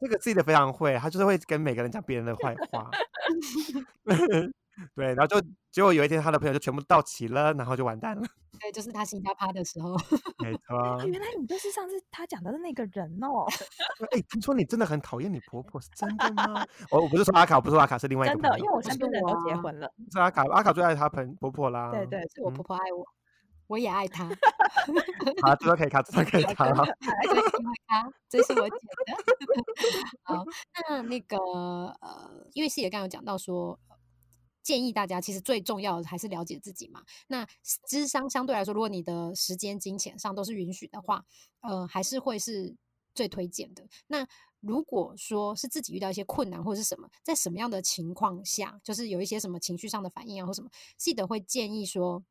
[0.00, 2.90] 这个自己的非常会，他就是会跟每个人讲别人的坏话。
[4.96, 8.22] 对，然后就结果有一天他的朋友就全部到齐了，然后就完蛋了。
[8.60, 9.94] 对，就是他新加趴的时候，
[10.42, 10.76] 没 错。
[10.76, 13.44] 哦，原来你就是上次他讲的那个人哦，
[14.12, 16.66] 哎、听说你真的很讨厌你婆婆，是真的吗？
[16.90, 19.92] 我我不是说阿卡，我不是说阿卡，是另外一个真的，因为我身边的人都结婚了。
[20.10, 21.90] 是阿卡，阿卡最爱她朋婆婆啦。
[21.90, 23.04] 对对，是我嗯婆婆爱我，
[23.66, 24.24] 我也爱她，
[25.42, 26.66] 好，这都可以卡，这都可以卡。
[26.68, 29.14] 这是因为她，这是我姐的。
[30.22, 30.44] 好，
[30.88, 33.78] 那那个呃，因为师姐刚刚有讲到说。
[34.62, 37.02] 建议大家，其实最重要的还是了解自己嘛。
[37.26, 37.46] 那
[37.88, 41.24] 智商相对来说，如果你的时间、金钱上都是允许的话，
[41.60, 42.74] 呃，还是会是
[43.14, 43.86] 最推荐的。
[44.06, 44.26] 那
[44.60, 52.24] 如果说是自己遇到一些困难或者是什么，在什么样的情况下，就是有一些什么情绪上的反应啊，或什么，记得会建议说。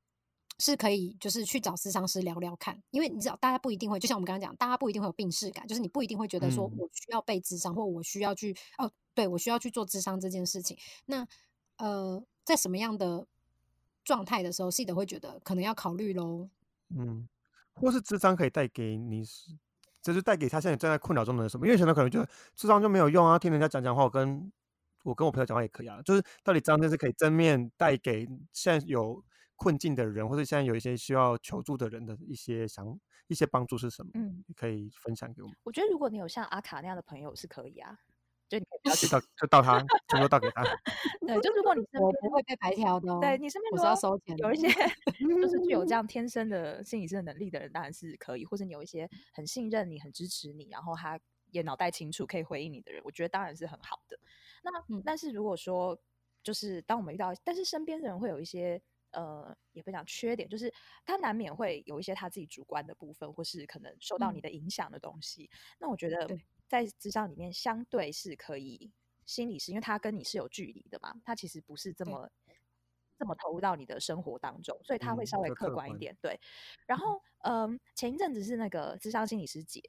[0.59, 10.77] 是可以，就是去找咨商师聊聊看，因为你知道，大家不一定会，就像我们刚刚讲，大家不一定会有病视感，就是你不一定会觉得说嗯我需要被智商，或我需要去哦，对我需要去做智商这件事情。
[11.05, 11.27] 那
[11.81, 13.25] 呃，在什么样的
[14.03, 16.47] 状态的时候，是的会觉得可能要考虑喽。
[16.89, 17.27] 嗯，
[17.73, 19.57] 或是智商可以带给你是，
[19.99, 21.65] 就是带给他现在正在困扰中的人什么？
[21.65, 24.51] 因为现在可能觉得智商就没有用啊，听人家讲讲话，我跟
[25.03, 25.99] 我跟我朋友讲话也可以啊。
[26.03, 29.23] 就是到底智商这是可以正面带给现在有
[29.55, 34.11] 困境的人，或者现在有一些需要求助的人的一些想一些帮助是什么？
[34.13, 37.97] 嗯，你可以分享给我们，我觉得如果你有像阿卡那样的朋友是可以啊，
[38.51, 39.79] 就你可以不要去就到就到他，
[40.09, 40.61] 全部都到给他。
[41.25, 51.17] 对， 就如果你身我边不会被白条的哦，对你身边我是要收钱有一些就是具有这样 天生的心理师的能力的人，当然是可以，或者你有一些很信任你、很支持你，然后他
[51.51, 54.19] 也脑袋清楚可以回应你的人，我觉得当然是很好的。
[54.63, 55.97] 那、嗯但是如果说
[56.43, 58.81] 就是当我们遇到，但是身边的人会有一些。
[59.13, 60.73] 呃，也不讲缺点，就是
[61.05, 65.49] 他难免会有一些他自己主观的部分，或是可能受到你嗯的影响的东西。
[65.77, 66.41] 那我觉得对
[66.71, 68.89] 在职场里面，相对是可以
[69.25, 72.31] 心理师，因为他跟你是有距离的嘛，他其实不是这么
[73.19, 76.15] 这么投入到你的生活当中，所以他会嗯稍微客观客观一点。
[76.21, 76.39] 对，
[76.87, 79.81] 然后嗯，前一阵子是那个智商心理师节，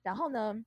[0.00, 0.64] 然后呢，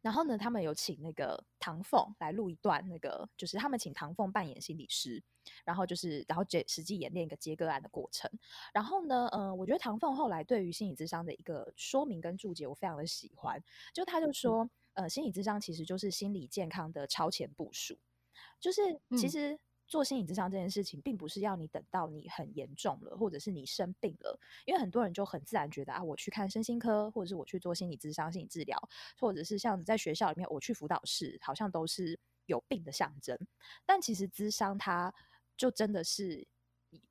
[0.00, 5.20] 然后呢，他们有请那个唐凤来录一段，那个就是他们请唐凤扮演心理师，
[5.64, 8.30] 然后就是然后接实际演练一个接个案的过程。
[8.72, 13.60] 然后呢，呃，我觉得唐凤后来对于心理智商的一个说明跟注解，我非常的喜欢。
[13.92, 17.98] 就他就说，呃，心理智商其实就是心理健康的超前部署，
[18.60, 18.80] 就是
[19.16, 19.60] 其嗯实。
[19.90, 28.78] 做心理智商这件事情，并不是要你等到你很严重了，或者是你生病了，因为很多人就很自然觉得啊，我去看身心科，或者是我去做心理智商、心理治疗，
[29.18, 32.16] 或者是像在学校里面我去辅导室，好像都是
[32.46, 33.36] 有病的象征。
[33.84, 35.12] 但其实智商它
[35.56, 36.46] 就真的是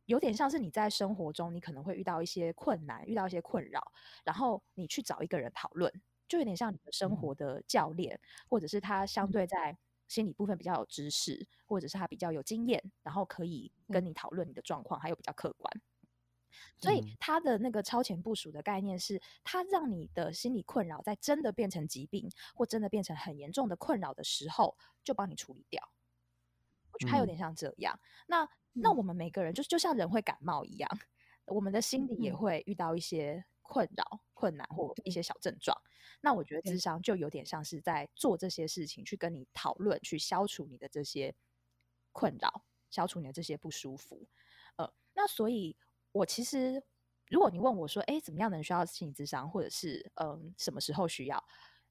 [0.06, 3.92] 有点像是你在生活中，你可能会遇到一些困难，遇到一些困扰，
[4.24, 5.92] 然后你去找一个人讨论，
[6.30, 8.18] 就有点像你的生活的教练，
[8.48, 9.78] 或者是他相对在
[10.08, 15.82] 心理部分比较有知识，或者是他比较有经验，然后可以跟你讨论你的状况，还有比较客观。
[16.78, 17.18] 所以嗯。
[17.20, 25.92] 他的那个超前部署的概念是，他让你的心理困扰在真的变成疾病，或真的变成很严重的困扰的时候，就帮你处理掉。
[26.92, 27.28] 我觉得他有嗯。
[27.28, 28.00] 点像这样。
[28.28, 28.48] 那
[28.80, 28.98] 那嗯。
[28.98, 30.90] 我们每个人就就像人会感冒一样，
[31.46, 32.36] 我们的心里也嗯。
[32.36, 35.78] 会遇到一些困扰、困难或一些小症状。
[36.22, 41.36] 那我觉得智商就有点像是在做这些事情，去跟你讨论，去消除你的这些
[42.11, 44.28] 困扰，消除你的这些不舒服。
[44.78, 45.78] 呃，那所以，
[46.11, 46.84] 我其实
[47.28, 51.41] 如果你问我说，哎，怎么样能需要心理智商，或者是嗯什么时候需要？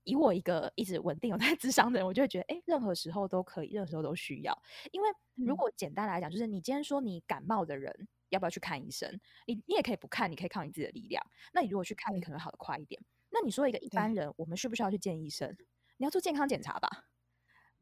[0.02, 4.62] 以我一个一直稳定有在智商的人，我就会觉得，哎，任何时候都可以，任何时候都需要。
[4.90, 9.20] 因为如嗯果简单来讲，就是你今天说你感冒的人要不要去看医生？
[9.46, 11.24] 你你也可以不看，你可以靠你自己的力量。
[11.52, 13.00] 那你如果去看，你可能好的快一点。
[13.30, 15.56] 那你说一个一般人，我们需不需要去见医生？
[15.98, 16.88] 你要做健康检查吧，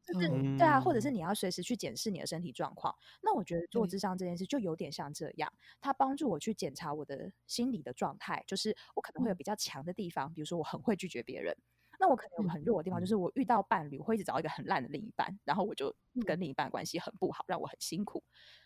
[0.03, 2.94] 就是、嗯对啊，或者是嗯你要随时去检视你的身体状况。
[3.22, 11.57] 那我觉得做对智商这件事就有点像这样，它帮助我去检查我的心理的状态，就是我可能会有嗯比较强的地方，比如说我很会拒绝别人。
[11.99, 18.22] 那我可能有很弱的地方，就嗯是我遇到伴侣，我会一直找一个很烂的另一半，然后我就嗯跟另一半关系很不好，让我很辛苦。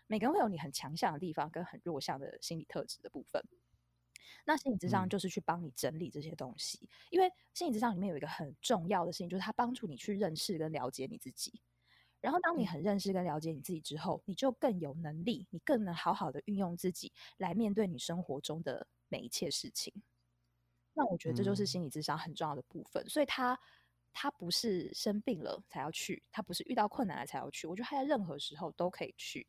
[0.07, 3.43] 每个人会有你很强项的地方跟很弱项的心理特质的部分。
[4.47, 11.61] 那心理智商嗯就是去帮你整理这些东西，因为心理智商里面有一个很重要的事情，就是它帮助你去认识跟了解你自己。
[12.21, 20.03] 然后，当你很认识跟了解你自己之后，你就更有能力，你更能好好的运用自己来面对你生活中的每一切事情。
[21.01, 23.59] 那我觉得这就是嗯心理智商很重要的部分，所以他
[24.13, 29.47] 他不是生病了才要去，他不是遇到困难了才要去，我觉得他在任何时候都可以去。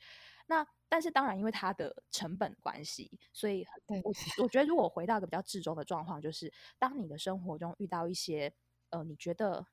[0.48, 8.54] 那但是当然，因为他的成本关系，所以我我觉得如果回到一个比较至中的状况，就是当你的生活中遇到一些
[8.90, 9.66] 呃，你觉得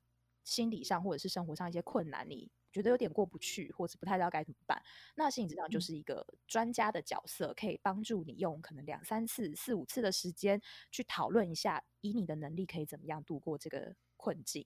[0.45, 4.81] 心理上或者是生活上一些困难，你觉得有点过不去，或者不太知道该怎么办，
[5.17, 10.61] 那心理治疗就嗯是一个专家的角色，可以帮助你用可能两三次、四五次的时间
[10.91, 14.65] 去讨论一下，以你的能力可以怎么样度过这个困境，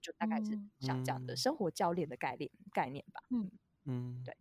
[0.00, 3.22] 就大概是嗯像这样的嗯生活教练的概念概念吧。
[3.30, 3.50] 嗯
[3.84, 4.36] 嗯，对。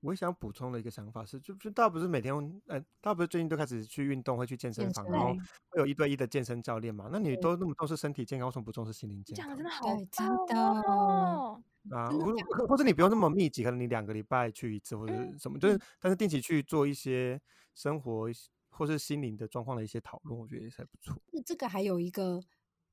[0.00, 2.34] 我想补充的一个想法是，就就大家不是每天，
[2.66, 5.32] 呃，大家不是最近都开始去运动，会去健身房，然后
[5.68, 7.08] 会有一对一的健身教练嘛？
[7.12, 11.51] 那你都那么重视身体健康，为什么不重视心灵你健康讲的真的好对真的哦！
[11.90, 12.10] 啊？
[12.10, 17.40] 或或或者你不用那么密集，可能你两个礼拜去一次或者什么，就是但是定期去做一些
[17.74, 18.28] 生活
[18.70, 21.14] 或是心灵的状况的一些讨论，我觉得也是还不错。
[21.30, 22.42] 那这个还有一个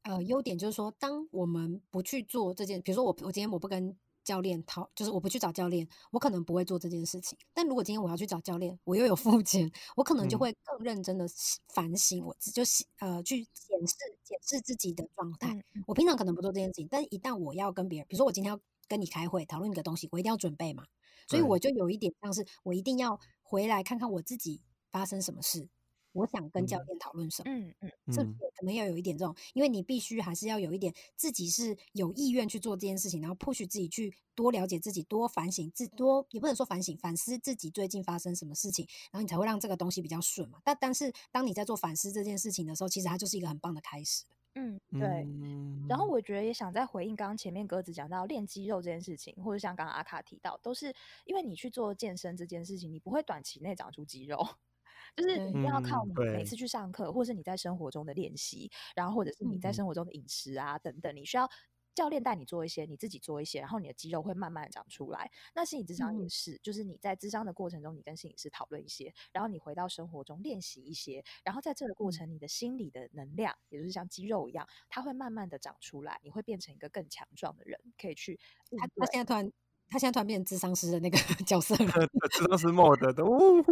[0.04, 7.38] 呃优点，就是说，当我们不去做这件，比如说我我今天我不跟教练讨，就是我不去找教练，我可能不会做这件事情。
[7.54, 11.26] 但如果今天我要去找教练，我又有付钱，我可能就嗯会更认真的
[11.74, 15.64] 反省我自，就是呃去检视检视自己的状态。
[15.88, 18.60] 我平常可能不做这件事情，但一旦我要跟别人，比如说我今天要
[18.90, 20.84] 跟你开会讨论一个东西，我一定要准备嘛，
[21.28, 24.62] 所以我就有一点像是我一定要回来看看我自己
[24.92, 25.70] 发生什么事，
[26.12, 27.52] 我想跟教嗯练讨论什么。
[27.52, 40.60] 嗯嗯嗯是不是可能要有一点这种，因为你必须还是要有一点自己是有意愿去做这件事情，然后 push 自己去多了解自己，多反省自多也不能说反省，反思自己最近发生什么事情，然后你才会让这个东西比较顺嘛。
[40.64, 44.26] 但但是当你在做反思这件事情的时候，其实它就是一个很棒的开始。
[44.56, 45.02] 嗯，对。
[45.02, 50.93] 嗯，然后我觉得也想再回应刚刚前面鸽子讲到练肌肉这件事情，或者像刚刚阿卡提到，都是
[51.26, 54.45] 因为你去做健身这件事情，你不会短期内长出肌肉，
[55.16, 61.50] 就是你一定要靠嗯你每次去上课，或是你在生活中的练习，然后或者是你在嗯生活中的饮食啊等等，你需要。
[61.96, 65.30] 教练带你做一些，你自己做一些，然后你的肌肉会慢慢长出来。
[65.54, 78.40] 那心理智商也嗯是，就是你在智商的过程中，你跟心理师讨论一些，然后你回到生活中练习一些，然后在这个过嗯程，你的心理的能量，也就是像肌肉一样，它会慢慢的长出来，你会变成一个更强壮的人，可以去
[78.78, 79.52] 他他现在突然
[79.88, 81.92] 他现在突然变成智商师的那个 角色了。
[82.32, 83.64] 智商师 mod 的，呜，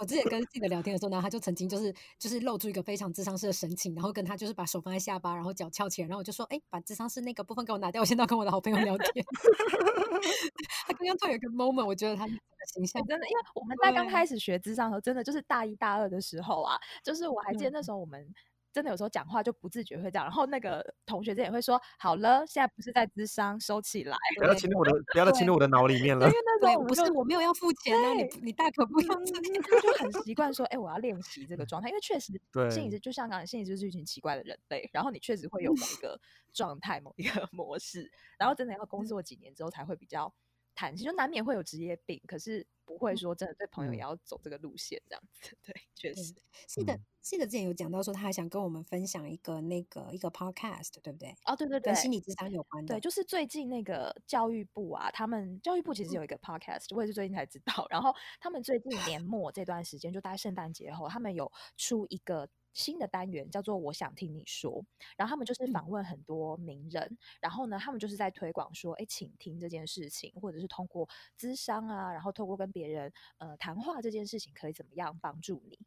[0.00, 9.24] 我之前跟记者聊天的时候呢，他就曾经就是就是露出一个非常智商式的神情，然后跟他就是把手放在下巴，然后脚翘起来，然后我就说，哎，把智商式那个部分给我拿掉，我现在要跟我的好朋友聊天。
[10.88, 12.32] 他刚刚突然有一个 moment，我觉得他的
[12.72, 18.26] 形象真的，因为我们在刚开始学智商的时候，真的就是大一大二的时候啊，就是我还记得那时候我们。
[18.72, 24.16] 真的有时候讲话就不自觉会这样，然后那个同学之前也会说：“好了，现在不是在智商，收起来。
[24.38, 26.38] 不要再侵入我的，不要再侵入我的脑里面”了因为。
[26.44, 29.62] 那时对，候我不是我没有要付钱啊，你你大可不要嗯这样。
[29.62, 36.20] 他就很习惯说：“哎、我要练习这个 状态，因为确实，对心理师就像刚才，心理师就是一群奇怪的人类，然后你确实会有某一个
[36.52, 40.32] 状态、某一个 模式，然后真的要工作几年之后才会比较
[40.80, 45.56] 弹性，就难免会有职业病，可是不会说真的对朋友也嗯要走这个路线这样子。
[45.62, 46.34] 对，确实，
[46.66, 51.34] 是的嗯，是的，之前有讲到说他还想跟我们分享一个那个一个 podcast，对不对？
[51.44, 52.94] 哦，对对对跟，心理智商有关的。
[52.94, 57.86] 对，就是最近那个教育部啊，他们教育部其实有一个 podcast，我也是最近才知道。
[57.90, 64.84] 然后他们最近 年末这段时间，就大概圣诞节后，他们有出一个新的单元，叫做“我想听你说”。
[65.16, 71.08] 然后他们就是嗯访问很多名人，然后呢，他们就是在推广说，哎，请听这件事情，或者是通过
[71.38, 75.78] 咨商啊，然后透过跟别人呃谈话这件事情，可以怎么样帮助你。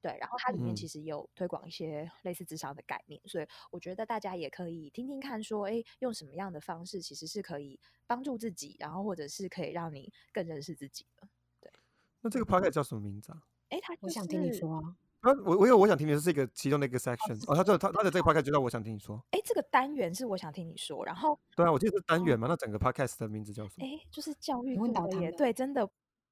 [0.00, 11.28] 对，然后它里面嗯其实也有推广一些类似智商的概念，所以我觉得大家也可以听听看，说，哎，用什么样的方式其实是可以帮助自己，然后或者是可以让你更认识自己的。
[11.60, 11.70] 对
[12.20, 13.42] 那这个 podcast 叫什么名字啊？
[13.68, 14.96] 哎，他就我想听你，说啊。
[15.22, 19.24] 啊，我我有我想听你说是一个其中的一个 section 哦，他这他他的这个 podcast 就叫我想听你说。
[19.30, 23.86] 哎，这个单元是我想听你说，然后，对啊，我记得是单元嘛，那整个 podcast 的名字叫什么？
[23.86, 25.88] 哎，就是教育问部的耶，到他对，真的，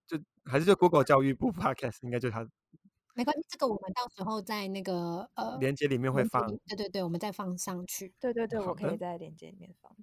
[0.08, 2.44] 就还是就 Google 教育部 podcast，应该就是它
[3.14, 6.44] 没关系，这个我们到时候在那个呃链接里面会放。
[6.66, 8.12] 对对对，我们再放上去。
[8.18, 9.94] 对对对，我可以的在链接里面放。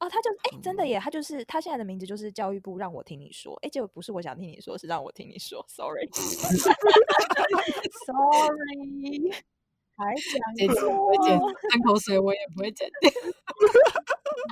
[0.00, 6.08] 哦，他就哎，真的耶，他就是他现在的名字就是教育部让我听你说，哎，结果不是我想听你说，是让我听你说，sorry，sorry，
[9.98, 12.88] 还讲这次我不会剪错，吞口水，我也不会剪。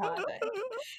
[0.03, 0.41] 好对，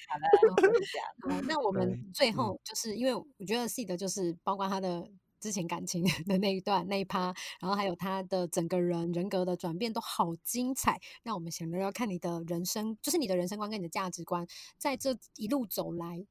[0.07, 1.05] 好的，就是这样。
[1.29, 5.05] 好，那我对们最嗯后就是因为我觉得 C 的就是包括他的
[5.47, 10.99] 之前感情的那一段那一趴，然后还有他的整个人人格的转变都好精彩。
[11.23, 14.45] 那我们想聊聊看你的人生，就是你的人生观跟你的价值观，
[14.77, 16.27] 在这一路走来，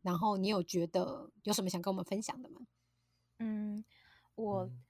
[0.00, 2.62] 然后你有觉得有什么想跟我们分享的吗？
[3.40, 3.84] 嗯，
[4.36, 4.82] 我嗯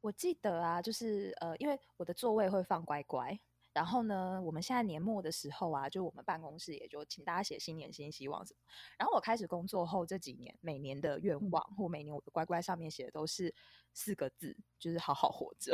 [0.00, 3.38] 我记得啊，就是呃，因为我的座位会放乖乖，
[3.72, 8.60] 然后呢，我们现在年末的时候啊，就我们办公室也就请大家写新年新希望什么。
[8.98, 13.54] 然后我开始工作后这几年，每年的愿嗯望或每年我的乖乖上面写的都是
[13.92, 15.72] 四个字，就是好好活着。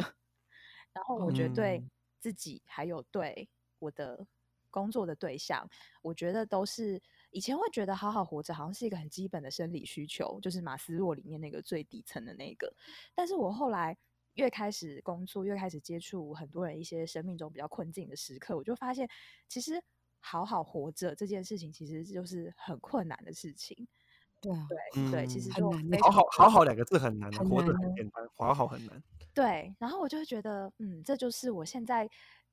[0.92, 4.26] 然后我觉得对嗯自己还有对我的
[4.70, 5.68] 工作的对象，
[6.03, 12.74] 我觉得都是以前会觉得好好活着好像是一个很基本的生理需求，就是马斯洛里面那个最底层的那个。
[13.14, 13.97] 但是我后来
[14.37, 19.07] 越开始工作，越开始接触很多人一些生命中比较困境的时刻，我就发现
[19.49, 19.82] 其实
[20.20, 23.87] 好好活着这件事情其实就是很困难的事情。
[24.41, 25.70] 对啊，对、对，其嗯实就
[26.03, 29.03] 好好好好两个字很难活着很简单，好好很难。
[29.32, 32.09] 对，然后我就会觉得，嗯，这就是我现在，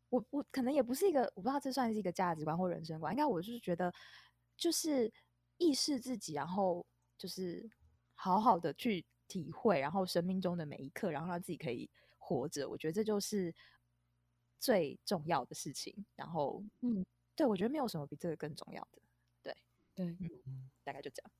[0.10, 3.94] 我我可能也不是一个，我不知道这算是一个价值观或人生观，应该我就是觉得，
[4.56, 5.12] 就是
[5.58, 6.86] 意识自己，然后
[7.18, 7.70] 就是
[8.16, 13.54] 好好的去体会，然后生命中的每一刻，然后让自己可以活着，我觉得这就是
[14.60, 16.06] 最重要的事情。
[16.16, 17.06] 然后，嗯，
[17.36, 19.02] 对我觉得没有什么比这个更重要的，
[19.42, 19.56] 对，
[20.84, 21.32] 大概就这样。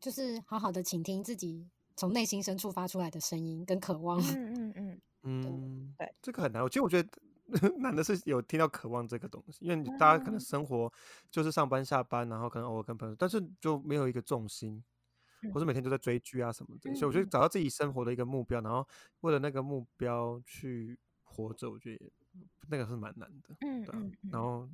[0.00, 4.18] 就是好好的倾听自己从内心深处发出来的声音跟渴望。
[4.20, 6.66] 嗯嗯嗯，嗯，对，这个很难。
[6.68, 7.08] 其实我觉得
[7.78, 10.90] 难的是有听到渴望这个东西，因为大家可能嗯生活
[11.30, 14.82] 就是上班下班，然后可能偶尔跟朋友，但是就没有一个重心，
[15.52, 16.94] 或是每天都在追剧啊什么的。
[16.94, 18.86] 所以我觉得嗯找到自己生活的一个目标，然后
[19.20, 22.12] 为了那个目标去活着，我觉得也
[22.68, 23.54] 那个是蛮难的。
[23.60, 24.68] 对啊嗯嗯，嗯然后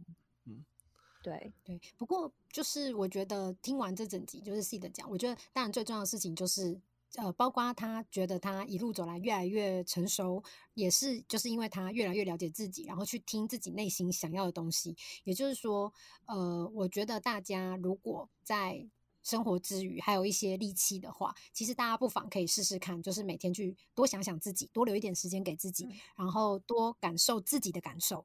[1.23, 6.81] 对，对，不过就是我觉得听完这整集就是 C 的讲，我觉得当然最重要的事情就是。
[7.19, 10.43] 呃，包括他觉得他一路走来越来越成熟，
[10.75, 14.95] 也是就是因为他越来越了解自己，然后去听自己内心想要的东西。
[15.25, 15.91] 也就是说，
[16.27, 18.87] 呃，我觉得大家如果在
[19.27, 28.24] 生活之余还有一些力气的话，其实大家不妨可以试试看，就是每天去多想想自己，多留一点时间给自己，嗯然后多感受自己的感受。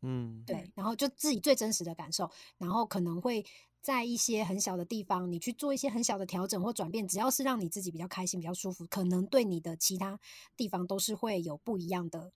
[0.00, 3.44] 嗯，对，然后就自己最真实的感受，然后可能会
[3.82, 10.18] 在一些很小的地方，你去做一些很小的调整或转变，只要是让你自己比较开心、比较舒服，可能对你的其他
[10.56, 12.32] 地方都是会有不一样的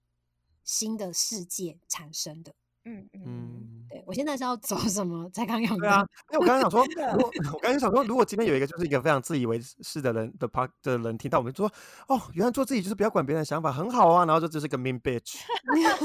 [0.65, 2.55] 新的世界产生的。
[2.85, 5.29] 嗯嗯，嗯，对我现在是要走什么？
[5.31, 6.03] 才刚用对啊。
[6.03, 11.71] 的？，因为我刚刚想说， 如果我刚刚想说，如果今天有一个就是一个非常自以为是的人的 part 的人听到我们说，
[12.09, 15.41] 哦，原来做自己就是不要管别人的想法，很好啊，然后就只是个 mean bitch，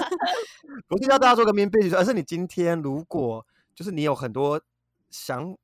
[0.88, 4.62] 不是叫大家做个 mean bitch，而是你今天如果就是你有很多
[5.10, 5.56] 想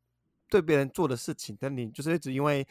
[0.50, 2.66] 对别人做的事情，但你就是一直因为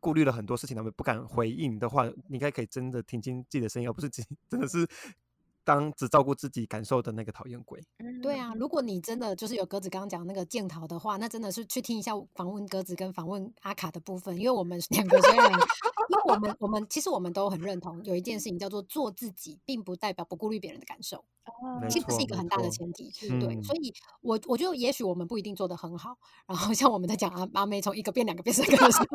[0.00, 4.86] 顾虑了很多事情，他们不敢回应的话，你应该可以真的听清自己的声音，而不是真 真的是
[5.68, 7.78] 当只照顾自己感受的那个讨厌鬼。
[8.22, 23.10] 对啊，如果你真的就是有鸽子刚刚讲那个剑桃的话，那真的是去听一下访问鸽子跟访问阿卡的部分，因为我们两个虽然，因为我们我们其实我们都很认同有一件事情叫做做自己，并不代表不顾虑别人的感受，哦其实是一个很大的前提。
[23.10, 23.92] 是对，嗯所以
[24.22, 26.16] 我我觉得也许我们不一定做得很好，
[26.46, 29.06] 然后像我们在讲阿阿妹从一个变两个变三个的时候，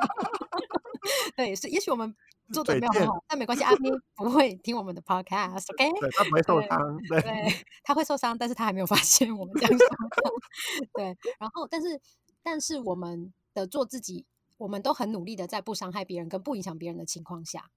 [1.35, 2.15] 对，是也许我们
[2.51, 9.87] 做的没有很好，但没关系，阿咪不会听我们的 podcast，OK？、对他不会受伤，对，对，他会受伤，但是他还没有发现我们这样说。
[10.93, 11.99] 对，然后但是
[12.43, 14.25] 但是我们的做自己，
[14.57, 17.69] 我们都很努力的在不伤害别人跟不影响别人的情况下，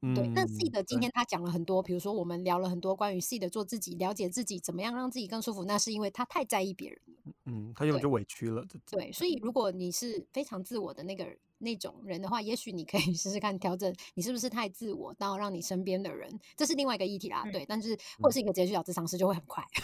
[0.00, 0.30] 对。
[0.34, 7.32] 但 C 嗯的今天他讲了很多，比如说我们聊了很多关于 C 的做自己，了解自己怎么样让自己更舒服，那是因为他太在意别人了。
[7.46, 8.64] 嗯，他根本就委屈了。
[8.90, 11.26] 对，所以如果你是非常自我的那个
[11.60, 17.42] 那种人的话，也许你可以 试试看调整，你是不是太自我到让你身边的人，这是另外一个议题啦。
[17.46, 19.64] 嗯对，但是或者是一个直接去找智商师就会很快，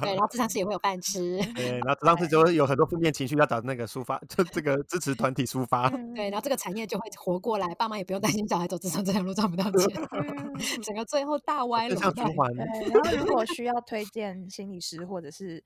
[0.00, 5.88] 对，然后智商师也会有饭吃， 对，然后当时就会有很多负面情绪，要找那个抒发，就这个支持团体抒发。
[6.14, 15.62] 对，然后这个产业就会活过来，爸妈也不用担心小孩走智商这条路赚不到钱，嗯整个最后大歪正楼在向循环，对，然后如果需要推荐心理师或者是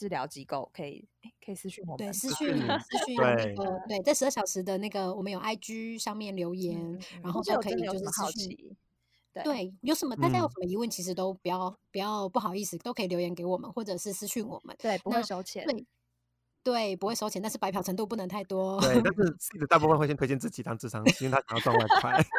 [0.00, 2.14] 治疗机构，可以诶可以私讯我对，们。
[2.14, 8.12] 私讯讯你私讯那对个对，在十二小时的那个我们有 IG 上面留言，然后或者我都可以就是私讯。
[8.24, 8.76] 好奇，
[9.34, 14.74] 对对，有什么大家有嗯什么疑问，其实都不要不要不好意思，都可以留言给我们，或者是私讯我们。
[14.78, 15.66] 对，不那会收钱。
[15.66, 15.86] 对
[16.62, 18.80] 对，不会收钱，但是白嫖程度不能太多。
[18.80, 22.12] 对，但是 C 的大部分会先推荐自己当智商，因为他想要赚外快。
[22.12, 22.24] 哎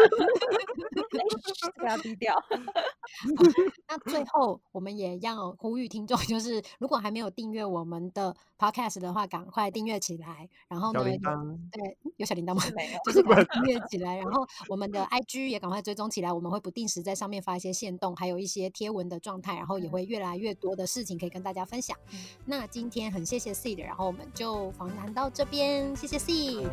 [1.61, 2.35] 这个要低调。
[3.87, 10.49] 那最后我们也要呼吁听众，就是如果还没有订阅我们的 podcast 的话，赶快订阅起来。
[10.67, 12.63] 然后呢，对有小铃铛吗？
[12.75, 21.97] 没有就是赶快订阅起来，然后我们的 IG 也赶快追踪起来，我们会不定时在上面发一些线动，还有一些贴文的状态，然后也会越来越多的事情可以跟大家分享。
[22.13, 26.17] 嗯那今天很谢谢 Seed，然后我们就访谈到这边，谢谢。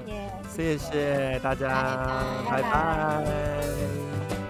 [0.07, 1.69] 耶谢谢大家，
[2.51, 2.51] 拜。
[2.51, 4.48] 拜拜